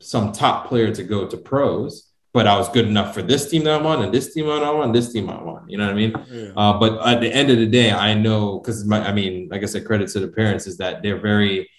some 0.00 0.32
top 0.32 0.68
player 0.68 0.94
to 0.94 1.02
go 1.02 1.26
to 1.26 1.36
pros, 1.38 2.10
but 2.34 2.46
I 2.46 2.58
was 2.58 2.68
good 2.68 2.86
enough 2.86 3.14
for 3.14 3.22
this 3.22 3.48
team 3.48 3.64
that 3.64 3.80
I'm 3.80 3.86
on 3.86 4.02
and 4.02 4.12
this 4.12 4.34
team 4.34 4.50
I'm 4.50 4.62
on, 4.62 4.92
this 4.92 5.10
team 5.10 5.30
I'm 5.30 5.48
on. 5.48 5.66
You 5.66 5.78
know 5.78 5.86
what 5.86 5.92
I 5.92 5.96
mean? 6.02 6.12
Yeah. 6.28 6.52
Uh, 6.54 6.78
but 6.78 7.06
at 7.06 7.20
the 7.22 7.32
end 7.32 7.50
of 7.50 7.56
the 7.56 7.66
day, 7.66 7.90
I 7.90 8.12
know 8.12 8.58
because 8.58 8.84
my, 8.84 9.00
I 9.08 9.12
mean, 9.14 9.48
like 9.50 9.62
I 9.62 9.66
said, 9.66 9.86
credit 9.86 10.08
to 10.10 10.20
the 10.20 10.28
parents 10.28 10.66
is 10.66 10.76
that 10.76 11.02
they're 11.02 11.20
very, 11.20 11.70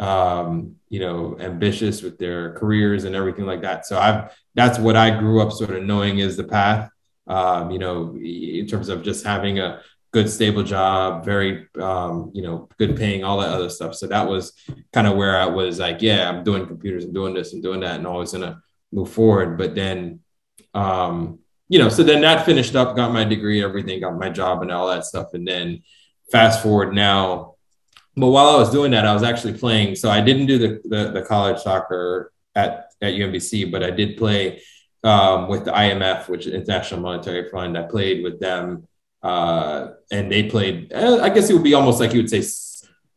um, 0.00 0.76
you 0.88 0.98
know, 0.98 1.36
ambitious 1.38 2.02
with 2.02 2.18
their 2.18 2.54
careers 2.54 3.04
and 3.04 3.14
everything 3.14 3.46
like 3.46 3.62
that. 3.62 3.86
So 3.86 3.98
I've 3.98 4.36
that's 4.54 4.78
what 4.78 4.96
I 4.96 5.16
grew 5.16 5.40
up 5.40 5.52
sort 5.52 5.70
of 5.70 5.84
knowing 5.84 6.18
is 6.18 6.36
the 6.36 6.44
path. 6.44 6.90
Um, 7.26 7.70
you 7.70 7.78
know, 7.78 8.16
in 8.16 8.66
terms 8.66 8.88
of 8.88 9.04
just 9.04 9.24
having 9.24 9.60
a 9.60 9.82
good 10.10 10.28
stable 10.28 10.64
job, 10.64 11.24
very 11.24 11.68
um, 11.78 12.32
you 12.34 12.42
know, 12.42 12.68
good 12.78 12.96
paying, 12.96 13.22
all 13.22 13.38
that 13.38 13.50
other 13.50 13.70
stuff. 13.70 13.94
So 13.94 14.08
that 14.08 14.26
was 14.26 14.52
kind 14.92 15.06
of 15.06 15.16
where 15.16 15.38
I 15.38 15.46
was 15.46 15.78
like, 15.78 16.02
yeah, 16.02 16.28
I'm 16.28 16.42
doing 16.42 16.66
computers, 16.66 17.04
I'm 17.04 17.12
doing 17.12 17.34
this, 17.34 17.52
and 17.52 17.62
doing 17.62 17.80
that, 17.80 17.96
and 17.96 18.06
always 18.06 18.32
gonna 18.32 18.60
move 18.90 19.10
forward. 19.10 19.58
But 19.58 19.74
then 19.74 20.20
um, 20.74 21.40
you 21.68 21.78
know, 21.78 21.88
so 21.88 22.02
then 22.02 22.22
that 22.22 22.46
finished 22.46 22.74
up, 22.74 22.96
got 22.96 23.12
my 23.12 23.24
degree, 23.24 23.62
everything, 23.62 24.00
got 24.00 24.18
my 24.18 24.30
job 24.30 24.62
and 24.62 24.72
all 24.72 24.88
that 24.88 25.04
stuff. 25.04 25.34
And 25.34 25.46
then 25.46 25.82
fast 26.32 26.62
forward 26.62 26.92
now, 26.94 27.54
but 28.16 28.28
while 28.28 28.48
I 28.48 28.56
was 28.56 28.70
doing 28.70 28.90
that, 28.92 29.06
I 29.06 29.14
was 29.14 29.22
actually 29.22 29.54
playing. 29.54 29.94
So 29.94 30.10
I 30.10 30.20
didn't 30.20 30.46
do 30.46 30.58
the, 30.58 30.80
the, 30.84 31.10
the 31.12 31.22
college 31.22 31.60
soccer 31.60 32.32
at, 32.54 32.90
at 33.00 33.14
UMBC, 33.14 33.70
but 33.70 33.82
I 33.82 33.90
did 33.90 34.16
play 34.16 34.62
um, 35.04 35.48
with 35.48 35.64
the 35.64 35.72
IMF, 35.72 36.28
which 36.28 36.46
is 36.46 36.54
International 36.54 37.00
Monetary 37.00 37.48
Fund. 37.48 37.78
I 37.78 37.82
played 37.82 38.22
with 38.22 38.40
them, 38.40 38.86
uh, 39.22 39.88
and 40.10 40.30
they 40.30 40.44
played. 40.44 40.92
Uh, 40.92 41.20
I 41.22 41.28
guess 41.30 41.50
it 41.50 41.54
would 41.54 41.64
be 41.64 41.74
almost 41.74 42.00
like 42.00 42.12
you 42.12 42.20
would 42.20 42.30
say 42.30 42.42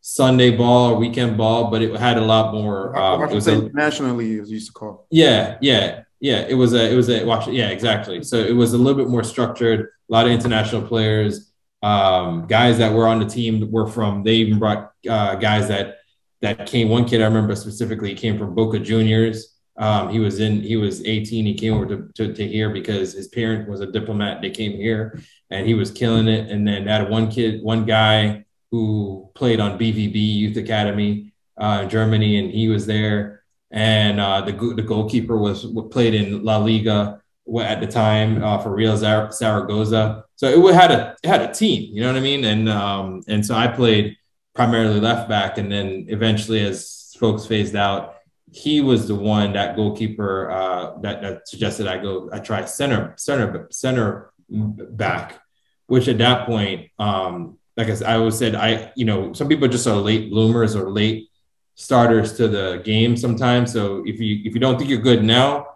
Sunday 0.01 0.55
ball 0.55 0.91
or 0.91 0.97
weekend 0.97 1.37
ball, 1.37 1.71
but 1.71 1.81
it 1.81 1.95
had 1.97 2.17
a 2.17 2.25
lot 2.25 2.53
more. 2.53 2.95
Um, 2.95 3.23
it 3.23 3.33
was 3.33 3.47
a, 3.47 3.69
nationally, 3.69 4.39
as 4.39 4.49
you 4.49 4.55
used 4.55 4.67
to 4.67 4.73
call. 4.73 5.07
Yeah, 5.09 5.57
yeah, 5.61 6.03
yeah. 6.19 6.45
It 6.47 6.55
was 6.55 6.73
a, 6.73 6.91
it 6.91 6.95
was 6.95 7.09
a 7.09 7.25
watch. 7.25 7.47
Yeah, 7.47 7.69
exactly. 7.69 8.23
So 8.23 8.37
it 8.37 8.55
was 8.55 8.73
a 8.73 8.77
little 8.77 9.01
bit 9.01 9.09
more 9.09 9.23
structured. 9.23 9.89
A 10.09 10.13
lot 10.13 10.25
of 10.25 10.31
international 10.31 10.83
players 10.83 11.52
Um, 11.83 12.47
guys 12.47 12.77
that 12.77 12.93
were 12.93 13.07
on 13.07 13.19
the 13.19 13.25
team 13.25 13.69
were 13.69 13.87
from. 13.87 14.23
They 14.23 14.35
even 14.35 14.57
brought 14.57 14.93
uh, 15.07 15.35
guys 15.35 15.67
that 15.67 15.97
that 16.41 16.65
came. 16.65 16.87
One 16.89 17.05
kid 17.05 17.21
I 17.21 17.25
remember 17.25 17.55
specifically 17.55 18.15
came 18.15 18.37
from 18.37 18.55
Boca 18.55 18.79
Juniors. 18.79 19.53
Um, 19.77 20.09
he 20.09 20.19
was 20.19 20.39
in. 20.39 20.61
He 20.61 20.77
was 20.77 21.03
18. 21.05 21.45
He 21.45 21.53
came 21.55 21.73
over 21.73 21.85
to, 21.87 22.09
to, 22.15 22.33
to 22.33 22.47
here 22.47 22.69
because 22.69 23.13
his 23.13 23.27
parent 23.27 23.67
was 23.67 23.81
a 23.81 23.91
diplomat. 23.91 24.41
They 24.41 24.49
came 24.49 24.73
here, 24.73 25.19
and 25.49 25.67
he 25.67 25.73
was 25.73 25.91
killing 25.91 26.29
it. 26.29 26.49
And 26.49 26.65
then 26.65 26.85
that 26.85 27.09
one 27.09 27.29
kid, 27.29 27.61
one 27.61 27.85
guy 27.85 28.45
who 28.71 29.29
played 29.35 29.59
on 29.59 29.77
BVB 29.77 30.15
Youth 30.15 30.57
Academy 30.57 31.33
uh, 31.57 31.81
in 31.83 31.89
Germany, 31.89 32.37
and 32.37 32.49
he 32.49 32.69
was 32.69 32.85
there. 32.85 33.43
And 33.71 34.21
uh, 34.21 34.41
the 34.41 34.53
the 34.53 34.83
goalkeeper 34.83 35.37
was 35.37 35.65
played 35.91 36.13
in 36.13 36.45
La 36.45 36.57
Liga 36.57 37.22
at 37.61 37.81
the 37.81 37.87
time 37.87 38.43
uh, 38.43 38.57
for 38.59 38.73
Real 38.73 38.97
Zaragoza. 38.97 40.23
So 40.35 40.47
it 40.47 40.75
had 40.75 40.91
a 40.91 41.15
it 41.23 41.27
had 41.27 41.41
a 41.41 41.53
team, 41.53 41.93
you 41.93 42.01
know 42.01 42.07
what 42.07 42.17
I 42.17 42.21
mean? 42.21 42.45
And 42.45 42.69
um, 42.69 43.21
and 43.27 43.45
so 43.45 43.55
I 43.55 43.67
played 43.67 44.17
primarily 44.53 44.99
left 44.99 45.29
back, 45.29 45.57
and 45.57 45.71
then 45.71 46.05
eventually, 46.09 46.61
as 46.61 47.15
folks 47.19 47.45
phased 47.45 47.75
out, 47.75 48.15
he 48.51 48.81
was 48.81 49.07
the 49.07 49.15
one 49.15 49.53
that 49.53 49.75
goalkeeper 49.75 50.51
uh, 50.51 50.99
that 51.01 51.21
that 51.21 51.47
suggested 51.47 51.87
I 51.87 51.97
go 51.97 52.29
I 52.31 52.39
try 52.39 52.65
center 52.65 53.13
center 53.17 53.67
center 53.71 54.31
back, 54.49 55.41
which 55.87 56.07
at 56.07 56.17
that 56.19 56.45
point, 56.45 56.89
um, 56.99 57.57
like 57.75 57.87
I, 57.87 57.95
said, 57.95 58.07
I 58.07 58.15
always 58.15 58.37
said, 58.37 58.55
I 58.55 58.91
you 58.95 59.05
know 59.05 59.33
some 59.33 59.49
people 59.49 59.67
just 59.67 59.87
are 59.87 59.95
late 59.95 60.29
bloomers 60.29 60.75
or 60.75 60.91
late 60.91 61.29
starters 61.75 62.33
to 62.37 62.47
the 62.47 62.81
game 62.83 63.17
sometimes. 63.17 63.73
So 63.73 64.03
if 64.05 64.19
you 64.19 64.41
if 64.45 64.53
you 64.53 64.59
don't 64.59 64.77
think 64.77 64.89
you're 64.89 64.99
good 64.99 65.23
now, 65.23 65.67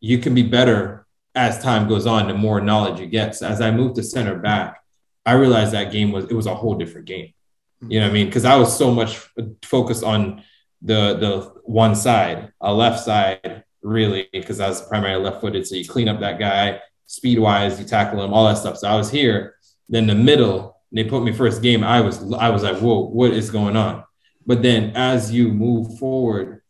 you 0.00 0.18
can 0.18 0.34
be 0.34 0.42
better 0.42 1.06
as 1.34 1.62
time 1.62 1.88
goes 1.88 2.06
on. 2.06 2.28
The 2.28 2.34
more 2.34 2.60
knowledge 2.60 3.00
you 3.00 3.06
get. 3.06 3.36
So 3.36 3.46
as 3.46 3.60
I 3.60 3.70
moved 3.70 3.96
to 3.96 4.02
center 4.02 4.36
back, 4.36 4.82
I 5.24 5.32
realized 5.32 5.72
that 5.72 5.92
game 5.92 6.12
was 6.12 6.24
it 6.26 6.34
was 6.34 6.46
a 6.46 6.54
whole 6.54 6.74
different 6.74 7.06
game. 7.06 7.32
You 7.80 8.00
know 8.00 8.06
what 8.06 8.10
I 8.10 8.14
mean? 8.14 8.26
Because 8.26 8.44
I 8.44 8.56
was 8.56 8.76
so 8.76 8.90
much 8.90 9.18
focused 9.62 10.02
on 10.02 10.42
the 10.82 11.16
the 11.16 11.52
one 11.64 11.94
side, 11.94 12.52
a 12.60 12.72
left 12.72 13.00
side, 13.04 13.64
really, 13.82 14.28
because 14.32 14.60
I 14.60 14.68
was 14.68 14.82
primarily 14.82 15.24
left 15.24 15.40
footed. 15.40 15.66
So 15.66 15.76
you 15.76 15.86
clean 15.86 16.08
up 16.08 16.20
that 16.20 16.38
guy 16.38 16.80
speed 17.08 17.38
wise, 17.38 17.80
you 17.80 17.86
tackle 17.86 18.22
him, 18.22 18.32
all 18.32 18.46
that 18.46 18.58
stuff. 18.58 18.78
So 18.78 18.86
I 18.86 18.94
was 18.94 19.10
here. 19.10 19.56
Then 19.88 20.06
the 20.06 20.14
middle, 20.14 20.76
they 20.92 21.04
put 21.04 21.24
me 21.24 21.32
first 21.32 21.62
game. 21.62 21.82
I 21.82 22.00
was 22.00 22.32
I 22.34 22.50
was 22.50 22.62
like, 22.62 22.76
whoa, 22.78 23.00
what 23.06 23.32
is 23.32 23.50
going 23.50 23.76
on? 23.76 24.04
But 24.46 24.62
then 24.62 24.92
as 24.94 25.32
you 25.32 25.48
move 25.48 25.98
forward, 25.98 26.62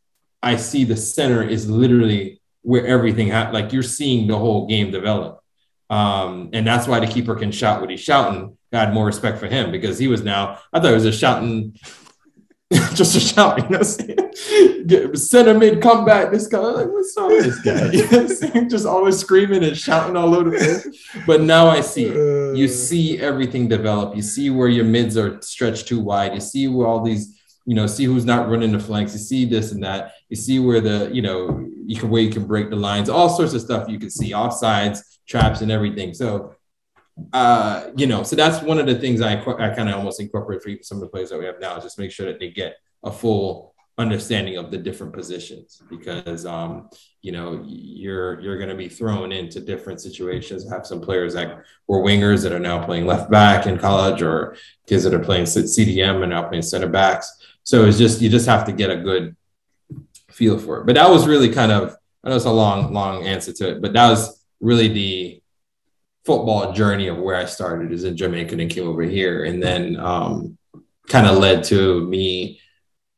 I 0.43 0.57
see 0.57 0.85
the 0.85 0.97
center 0.97 1.43
is 1.43 1.69
literally 1.69 2.38
where 2.69 2.87
everything 2.87 3.31
ha- 3.31 3.49
like 3.51 3.73
you're 3.73 3.83
seeing 3.83 4.27
the 4.27 4.37
whole 4.37 4.67
game 4.67 4.91
develop. 4.91 5.43
Um, 5.89 6.51
and 6.53 6.67
that's 6.67 6.87
why 6.87 7.01
the 7.01 7.07
keeper 7.07 7.35
can 7.35 7.51
shout 7.51 7.81
what 7.81 7.89
he's 7.89 8.01
shouting. 8.01 8.59
I 8.75 8.81
had 8.81 8.93
more 8.93 9.07
respect 9.07 9.39
for 9.39 9.47
him 9.47 9.73
because 9.73 9.99
he 9.99 10.07
was 10.07 10.23
now, 10.23 10.59
I 10.71 10.79
thought 10.79 10.91
it 10.91 10.95
was 10.95 11.05
just 11.05 11.19
shouting, 11.19 11.79
just 12.93 13.17
a 13.17 13.21
shout, 13.21 13.63
you 13.63 13.71
know, 13.71 15.15
center 15.15 15.55
mid 15.55 15.81
comeback. 15.81 16.31
This 16.31 16.47
guy, 16.47 16.59
like, 16.59 16.89
what's 16.89 17.17
up 17.17 17.31
with 17.31 17.45
this 17.47 17.61
guy? 17.61 18.51
You 18.55 18.69
just 18.69 18.85
always 18.85 19.17
screaming 19.17 19.65
and 19.65 19.75
shouting 19.75 20.15
all 20.15 20.35
over 20.35 20.51
the 20.51 20.59
place. 20.59 21.25
But 21.27 21.41
now 21.41 21.69
I 21.69 21.81
see, 21.81 22.09
you 22.09 22.67
uh. 22.67 22.69
see 22.69 23.19
everything 23.19 23.69
develop. 23.69 24.15
You 24.15 24.21
see 24.21 24.51
where 24.51 24.69
your 24.69 24.85
mids 24.85 25.17
are 25.17 25.41
stretched 25.41 25.89
too 25.89 26.01
wide. 26.01 26.35
You 26.35 26.41
see 26.41 26.69
where 26.69 26.87
all 26.87 27.03
these 27.03 27.38
you 27.69 27.75
know, 27.75 27.87
see 27.87 28.05
who's 28.05 28.25
not 28.25 28.49
running 28.49 28.73
the 28.73 28.79
flanks. 28.79 29.13
You 29.13 29.19
see 29.19 29.45
this 29.45 29.73
and 29.73 29.85
that. 29.85 30.13
You 30.31 30.37
see 30.37 30.59
where 30.59 30.81
the, 30.81 31.11
you 31.13 31.21
know, 31.21 31.69
you 31.85 31.97
can 31.97 32.09
where 32.09 32.23
you 32.23 32.31
can 32.31 32.47
break 32.47 32.71
the 32.71 32.77
lines, 32.77 33.11
all 33.11 33.29
sorts 33.29 33.53
of 33.53 33.61
stuff 33.61 33.91
you 33.91 33.99
can 33.99 34.09
see, 34.09 34.31
offsides, 34.33 35.01
traps, 35.29 35.61
and 35.61 35.71
everything. 35.71 36.15
So, 36.15 36.55
uh, 37.35 37.89
you 37.95 38.07
know, 38.07 38.23
so 38.23 38.37
that's 38.37 38.63
one 38.63 38.79
of 38.79 38.87
the 38.87 38.95
things 38.95 39.21
I 39.21 39.35
I 39.35 39.69
kind 39.75 39.91
of 39.91 39.97
almost 39.97 40.19
incorporate 40.19 40.63
for 40.63 40.71
some 40.81 40.97
of 40.97 41.03
the 41.03 41.09
players 41.09 41.29
that 41.29 41.39
we 41.39 41.45
have 41.45 41.61
now, 41.61 41.79
just 41.79 41.99
make 41.99 42.11
sure 42.11 42.25
that 42.25 42.41
they 42.41 42.49
get 42.49 42.77
a 43.05 43.13
full 43.13 43.75
understanding 43.99 44.57
of 44.57 44.71
the 44.71 44.79
different 44.79 45.13
positions 45.13 45.83
because 45.91 46.47
um, 46.47 46.89
you 47.21 47.33
know 47.33 47.63
you're 47.67 48.41
you're 48.41 48.57
going 48.57 48.71
to 48.71 48.77
be 48.77 48.89
thrown 48.89 49.31
into 49.31 49.61
different 49.61 50.01
situations. 50.01 50.67
I 50.67 50.75
have 50.75 50.87
some 50.87 51.03
players 51.03 51.35
that 51.35 51.65
were 51.87 52.03
wingers 52.03 52.43
that 52.45 52.53
are 52.53 52.61
now 52.61 52.83
playing 52.83 53.05
left 53.05 53.31
back 53.31 53.67
in 53.67 53.77
college, 53.77 54.23
or 54.23 54.57
kids 54.87 55.05
that 55.05 55.13
are 55.13 55.19
playing 55.19 55.45
CDM 55.45 56.23
and 56.23 56.31
now 56.31 56.49
playing 56.49 56.63
center 56.63 56.89
backs. 56.89 57.38
So 57.69 57.85
it's 57.85 57.99
just 57.99 58.23
you 58.23 58.31
just 58.31 58.47
have 58.47 58.65
to 58.65 58.73
get 58.73 58.89
a 58.89 58.97
good 58.97 59.37
feel 60.31 60.59
for 60.59 60.81
it. 60.81 60.87
But 60.87 60.95
that 60.95 61.11
was 61.11 61.27
really 61.27 61.51
kind 61.51 61.71
of 61.71 61.95
I 62.25 62.31
know 62.31 62.37
it's 62.37 62.47
a 62.47 62.51
long, 62.51 62.95
long 62.95 63.27
answer 63.27 63.53
to 63.53 63.73
it, 63.73 63.83
but 63.83 63.93
that 63.93 64.09
was 64.09 64.43
really 64.59 64.89
the 64.89 65.43
football 66.25 66.73
journey 66.73 67.09
of 67.09 67.19
where 67.19 67.37
I 67.37 67.45
started 67.45 67.93
is 67.93 68.05
in 68.05 68.17
Jamaica 68.17 68.57
and 68.59 68.71
came 68.71 68.89
over 68.89 69.03
here. 69.03 69.45
And 69.45 69.63
then 69.63 70.01
um, 70.01 70.57
kind 71.09 71.27
of 71.27 71.37
led 71.37 71.63
to 71.65 72.07
me 72.07 72.59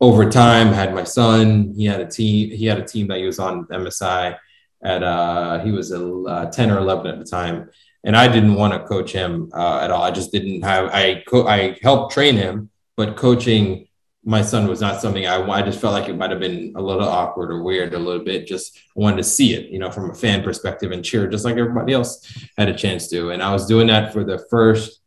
over 0.01 0.29
time, 0.29 0.73
had 0.73 0.93
my 0.93 1.05
son, 1.05 1.73
he 1.77 1.85
had 1.85 2.01
a 2.01 2.07
team, 2.07 2.49
he 2.49 2.65
had 2.65 2.77
a 2.77 2.85
team 2.85 3.07
that 3.07 3.19
he 3.19 3.25
was 3.25 3.39
on 3.39 3.67
MSI 3.67 4.37
at, 4.83 5.01
uh, 5.01 5.63
he 5.63 5.71
was 5.71 5.93
a 5.93 6.23
uh, 6.23 6.51
10 6.51 6.71
or 6.71 6.79
11 6.79 7.07
at 7.07 7.19
the 7.19 7.25
time. 7.25 7.69
And 8.03 8.17
I 8.17 8.27
didn't 8.27 8.55
want 8.55 8.73
to 8.73 8.85
coach 8.85 9.13
him 9.13 9.49
uh, 9.53 9.79
at 9.79 9.91
all. 9.91 10.03
I 10.03 10.11
just 10.11 10.33
didn't 10.33 10.63
have, 10.63 10.89
I, 10.91 11.23
co- 11.25 11.47
I 11.47 11.77
helped 11.81 12.13
train 12.13 12.35
him, 12.35 12.69
but 12.97 13.15
coaching 13.15 13.87
my 14.23 14.41
son 14.41 14.67
was 14.67 14.81
not 14.81 15.01
something 15.01 15.25
I, 15.25 15.41
I 15.49 15.61
just 15.63 15.81
felt 15.81 15.93
like 15.93 16.07
it 16.07 16.15
might 16.15 16.29
have 16.29 16.39
been 16.39 16.73
a 16.75 16.81
little 16.81 17.07
awkward 17.07 17.51
or 17.51 17.63
weird 17.63 17.93
a 17.93 17.99
little 17.99 18.23
bit. 18.23 18.45
Just 18.45 18.79
wanted 18.95 19.17
to 19.17 19.23
see 19.23 19.55
it, 19.55 19.71
you 19.71 19.79
know, 19.79 19.89
from 19.89 20.11
a 20.11 20.13
fan 20.13 20.43
perspective 20.43 20.91
and 20.91 21.03
cheer 21.03 21.27
just 21.27 21.43
like 21.43 21.57
everybody 21.57 21.93
else 21.93 22.27
had 22.57 22.69
a 22.69 22.77
chance 22.77 23.07
to. 23.09 23.31
And 23.31 23.41
I 23.41 23.51
was 23.51 23.65
doing 23.65 23.87
that 23.87 24.13
for 24.13 24.23
the 24.23 24.45
first 24.49 25.01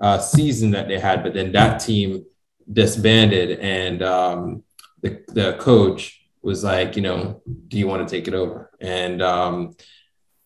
uh, 0.00 0.18
season 0.18 0.70
that 0.70 0.86
they 0.86 0.98
had, 0.98 1.22
but 1.24 1.34
then 1.34 1.52
that 1.52 1.80
team 1.80 2.24
disbanded 2.72 3.58
and 3.58 4.02
um, 4.02 4.62
the, 5.02 5.20
the 5.28 5.56
coach 5.58 6.24
was 6.42 6.62
like, 6.62 6.94
you 6.94 7.02
know, 7.02 7.42
do 7.68 7.76
you 7.76 7.88
want 7.88 8.06
to 8.06 8.14
take 8.14 8.28
it 8.28 8.34
over? 8.34 8.70
And 8.80 9.20
um, 9.20 9.74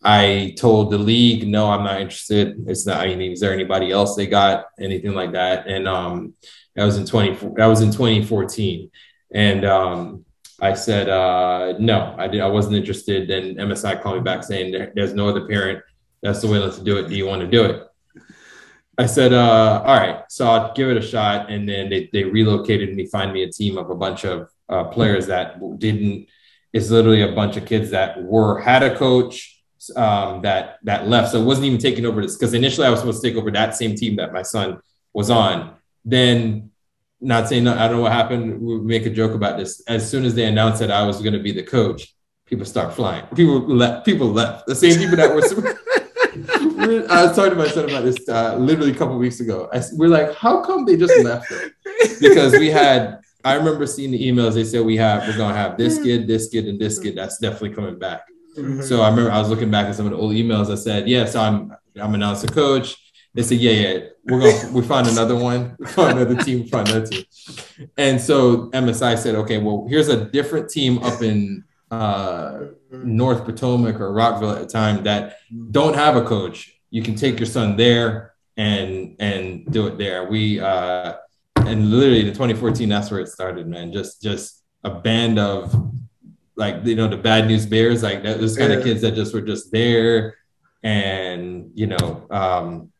I 0.02 0.54
told 0.58 0.90
the 0.90 0.98
league, 0.98 1.46
no, 1.46 1.70
I'm 1.70 1.84
not 1.84 2.00
interested. 2.00 2.64
It's 2.66 2.86
not, 2.86 3.00
I 3.00 3.14
mean, 3.14 3.32
is 3.32 3.40
there 3.40 3.52
anybody 3.52 3.90
else 3.90 4.16
they 4.16 4.26
got, 4.26 4.66
anything 4.78 5.12
like 5.12 5.32
that? 5.32 5.66
And 5.66 5.86
um, 5.86 6.34
that 6.76 6.84
was 6.84 6.96
in 6.96 7.06
20, 7.06 7.54
that 7.56 7.66
was 7.66 7.80
in 7.80 7.90
2014. 7.90 8.90
And 9.34 9.64
um, 9.64 10.24
I 10.60 10.74
said, 10.74 11.08
uh, 11.08 11.74
no, 11.78 12.14
I, 12.18 12.28
did, 12.28 12.40
I 12.40 12.46
wasn't 12.46 12.76
interested. 12.76 13.28
Then 13.28 13.56
MSI 13.56 14.00
called 14.00 14.16
me 14.16 14.22
back 14.22 14.44
saying, 14.44 14.72
there, 14.72 14.92
there's 14.94 15.14
no 15.14 15.28
other 15.28 15.46
parent 15.46 15.82
that's 16.22 16.40
the 16.40 16.48
way 16.48 16.58
to 16.58 16.82
do 16.82 16.96
it. 16.96 17.08
Do 17.08 17.14
you 17.14 17.26
want 17.26 17.42
to 17.42 17.46
do 17.46 17.64
it? 17.64 17.86
I 18.96 19.06
said, 19.06 19.32
uh, 19.32 19.82
all 19.84 19.96
right, 19.96 20.22
so 20.28 20.48
I'll 20.48 20.72
give 20.72 20.88
it 20.88 20.96
a 20.96 21.02
shot. 21.02 21.50
And 21.50 21.68
then 21.68 21.90
they, 21.90 22.08
they 22.12 22.24
relocated 22.24 22.94
me, 22.94 23.06
find 23.06 23.32
me 23.32 23.42
a 23.42 23.50
team 23.50 23.76
of 23.76 23.90
a 23.90 23.94
bunch 23.94 24.24
of 24.24 24.48
uh, 24.68 24.84
players 24.84 25.26
that 25.26 25.60
didn't, 25.78 26.28
it's 26.72 26.90
literally 26.90 27.22
a 27.22 27.32
bunch 27.32 27.56
of 27.56 27.66
kids 27.66 27.90
that 27.90 28.22
were, 28.22 28.60
had 28.60 28.82
a 28.82 28.96
coach 28.96 29.62
um, 29.96 30.42
that, 30.42 30.78
that 30.84 31.08
left. 31.08 31.32
So 31.32 31.42
it 31.42 31.44
wasn't 31.44 31.66
even 31.66 31.78
taking 31.78 32.06
over 32.06 32.22
this 32.22 32.36
because 32.36 32.54
initially 32.54 32.86
I 32.86 32.90
was 32.90 33.00
supposed 33.00 33.22
to 33.22 33.28
take 33.28 33.36
over 33.36 33.50
that 33.50 33.76
same 33.76 33.96
team 33.96 34.16
that 34.16 34.32
my 34.32 34.42
son 34.42 34.78
was 35.12 35.28
on. 35.28 35.74
Then, 36.04 36.70
not 37.20 37.48
saying 37.48 37.66
I 37.66 37.88
don't 37.88 37.96
know 37.96 38.02
what 38.02 38.12
happened. 38.12 38.60
We 38.60 38.80
make 38.80 39.06
a 39.06 39.10
joke 39.10 39.34
about 39.34 39.58
this. 39.58 39.82
As 39.88 40.08
soon 40.08 40.24
as 40.24 40.34
they 40.34 40.44
announced 40.44 40.80
that 40.80 40.90
I 40.90 41.06
was 41.06 41.20
going 41.20 41.32
to 41.32 41.38
be 41.38 41.52
the 41.52 41.62
coach, 41.62 42.14
people 42.46 42.66
start 42.66 42.94
flying. 42.94 43.24
People 43.34 43.60
left. 43.60 44.04
People 44.04 44.28
left. 44.28 44.66
The 44.66 44.74
same 44.74 44.98
people 44.98 45.16
that 45.16 45.34
were. 45.34 45.78
I 47.08 47.24
was 47.24 47.36
talking 47.36 47.50
to 47.50 47.56
my 47.56 47.68
son 47.68 47.88
about 47.88 48.04
this 48.04 48.28
uh, 48.28 48.56
literally 48.56 48.90
a 48.90 48.94
couple 48.94 49.16
weeks 49.16 49.40
ago. 49.40 49.68
I, 49.72 49.82
we're 49.92 50.08
like, 50.08 50.34
how 50.34 50.62
come 50.62 50.84
they 50.84 50.96
just 50.96 51.24
left 51.24 51.50
it? 51.50 51.72
Because 52.20 52.52
we 52.52 52.68
had. 52.68 53.20
I 53.46 53.54
remember 53.54 53.86
seeing 53.86 54.10
the 54.10 54.22
emails. 54.22 54.54
They 54.54 54.64
said 54.64 54.84
we 54.84 54.96
have. 54.96 55.26
We're 55.26 55.36
gonna 55.36 55.56
have 55.56 55.76
this 55.76 56.02
kid, 56.02 56.26
this 56.26 56.48
kid, 56.48 56.66
and 56.66 56.78
this 56.78 56.98
kid. 56.98 57.16
That's 57.16 57.38
definitely 57.38 57.70
coming 57.70 57.98
back. 57.98 58.22
Mm-hmm. 58.56 58.82
So 58.82 59.02
I 59.02 59.08
remember 59.10 59.30
I 59.30 59.38
was 59.38 59.48
looking 59.48 59.70
back 59.70 59.86
at 59.86 59.94
some 59.94 60.06
of 60.06 60.12
the 60.12 60.18
old 60.18 60.32
emails. 60.32 60.70
I 60.70 60.76
said, 60.76 61.08
yes, 61.08 61.28
yeah, 61.28 61.32
so 61.32 61.40
I'm. 61.40 61.74
I'm 61.96 62.12
announced 62.12 62.42
a 62.42 62.48
coach 62.48 62.96
they 63.34 63.42
said, 63.42 63.58
yeah, 63.58 63.72
yeah, 63.72 63.98
we're 64.24 64.40
going 64.40 64.72
we 64.72 64.82
find 64.82 65.08
another 65.08 65.36
one, 65.36 65.76
we 65.80 65.86
found 65.86 66.18
another 66.18 66.36
team, 66.42 66.62
we 66.62 66.68
found 66.68 66.88
another 66.88 67.06
team. 67.06 67.24
And 67.96 68.20
so 68.20 68.70
MSI 68.70 69.18
said, 69.18 69.34
okay, 69.34 69.58
well, 69.58 69.86
here's 69.88 70.08
a 70.08 70.24
different 70.24 70.70
team 70.70 70.98
up 70.98 71.20
in 71.20 71.64
uh, 71.90 72.66
North 72.90 73.44
Potomac 73.44 74.00
or 74.00 74.12
Rockville 74.12 74.52
at 74.52 74.60
the 74.60 74.66
time 74.66 75.02
that 75.04 75.38
don't 75.70 75.94
have 75.94 76.16
a 76.16 76.24
coach. 76.24 76.72
You 76.90 77.02
can 77.02 77.16
take 77.16 77.38
your 77.38 77.46
son 77.46 77.76
there 77.76 78.34
and 78.56 79.16
and 79.18 79.66
do 79.72 79.88
it 79.88 79.98
there. 79.98 80.24
We 80.24 80.60
uh 80.60 81.14
and 81.56 81.90
literally 81.90 82.20
in 82.20 82.26
2014, 82.26 82.88
that's 82.88 83.10
where 83.10 83.20
it 83.20 83.28
started, 83.28 83.66
man. 83.66 83.92
Just 83.92 84.22
just 84.22 84.62
a 84.84 84.90
band 84.90 85.38
of 85.38 85.74
like 86.56 86.84
you 86.84 86.94
know 86.94 87.08
the 87.08 87.16
bad 87.16 87.48
news 87.48 87.66
bears, 87.66 88.02
like 88.02 88.22
that, 88.22 88.40
those 88.40 88.56
kind 88.56 88.72
of 88.72 88.84
kids 88.84 89.00
that 89.02 89.14
just 89.14 89.34
were 89.34 89.40
just 89.40 89.72
there 89.72 90.36
and 90.84 91.70
you 91.74 91.86
know 91.86 92.26
um 92.30 92.92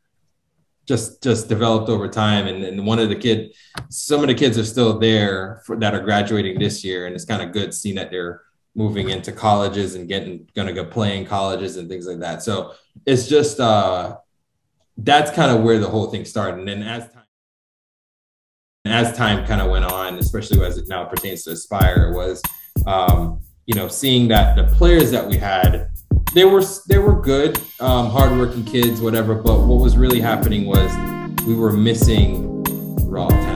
just 0.86 1.22
just 1.22 1.48
developed 1.48 1.88
over 1.88 2.08
time. 2.08 2.46
And, 2.46 2.64
and 2.64 2.86
one 2.86 2.98
of 2.98 3.08
the 3.08 3.16
kid 3.16 3.54
some 3.88 4.20
of 4.20 4.28
the 4.28 4.34
kids 4.34 4.58
are 4.58 4.64
still 4.64 4.98
there 4.98 5.62
for, 5.64 5.76
that 5.76 5.94
are 5.94 6.00
graduating 6.00 6.58
this 6.58 6.84
year. 6.84 7.06
And 7.06 7.14
it's 7.14 7.24
kind 7.24 7.42
of 7.42 7.52
good 7.52 7.72
seeing 7.74 7.96
that 7.96 8.10
they're 8.10 8.42
moving 8.74 9.10
into 9.10 9.32
colleges 9.32 9.94
and 9.94 10.08
getting 10.08 10.48
gonna 10.54 10.72
go 10.72 10.84
play 10.84 11.18
in 11.18 11.26
colleges 11.26 11.76
and 11.76 11.88
things 11.88 12.06
like 12.06 12.18
that. 12.20 12.42
So 12.42 12.74
it's 13.06 13.26
just 13.28 13.60
uh 13.60 14.18
that's 14.98 15.30
kind 15.30 15.50
of 15.50 15.64
where 15.64 15.78
the 15.78 15.88
whole 15.88 16.06
thing 16.06 16.24
started. 16.24 16.58
And 16.58 16.68
then 16.68 16.82
as 16.82 17.10
time 17.12 17.24
as 18.86 19.16
time 19.16 19.46
kind 19.46 19.60
of 19.60 19.70
went 19.70 19.84
on, 19.84 20.18
especially 20.18 20.62
as 20.64 20.76
it 20.76 20.88
now 20.88 21.04
pertains 21.04 21.44
to 21.44 21.52
Aspire, 21.52 22.12
was 22.14 22.42
um, 22.86 23.40
you 23.66 23.74
know 23.74 23.88
seeing 23.88 24.28
that 24.28 24.56
the 24.56 24.64
players 24.76 25.10
that 25.10 25.26
we 25.26 25.36
had 25.36 25.90
they 26.34 26.44
were 26.44 26.62
they 26.88 26.98
were 26.98 27.20
good, 27.20 27.58
um, 27.80 28.10
hardworking 28.10 28.64
kids, 28.64 29.00
whatever. 29.00 29.34
But 29.34 29.60
what 29.60 29.80
was 29.80 29.96
really 29.96 30.20
happening 30.20 30.66
was 30.66 30.90
we 31.46 31.54
were 31.54 31.72
missing 31.72 32.64
raw 33.08 33.28
talent 33.28 33.53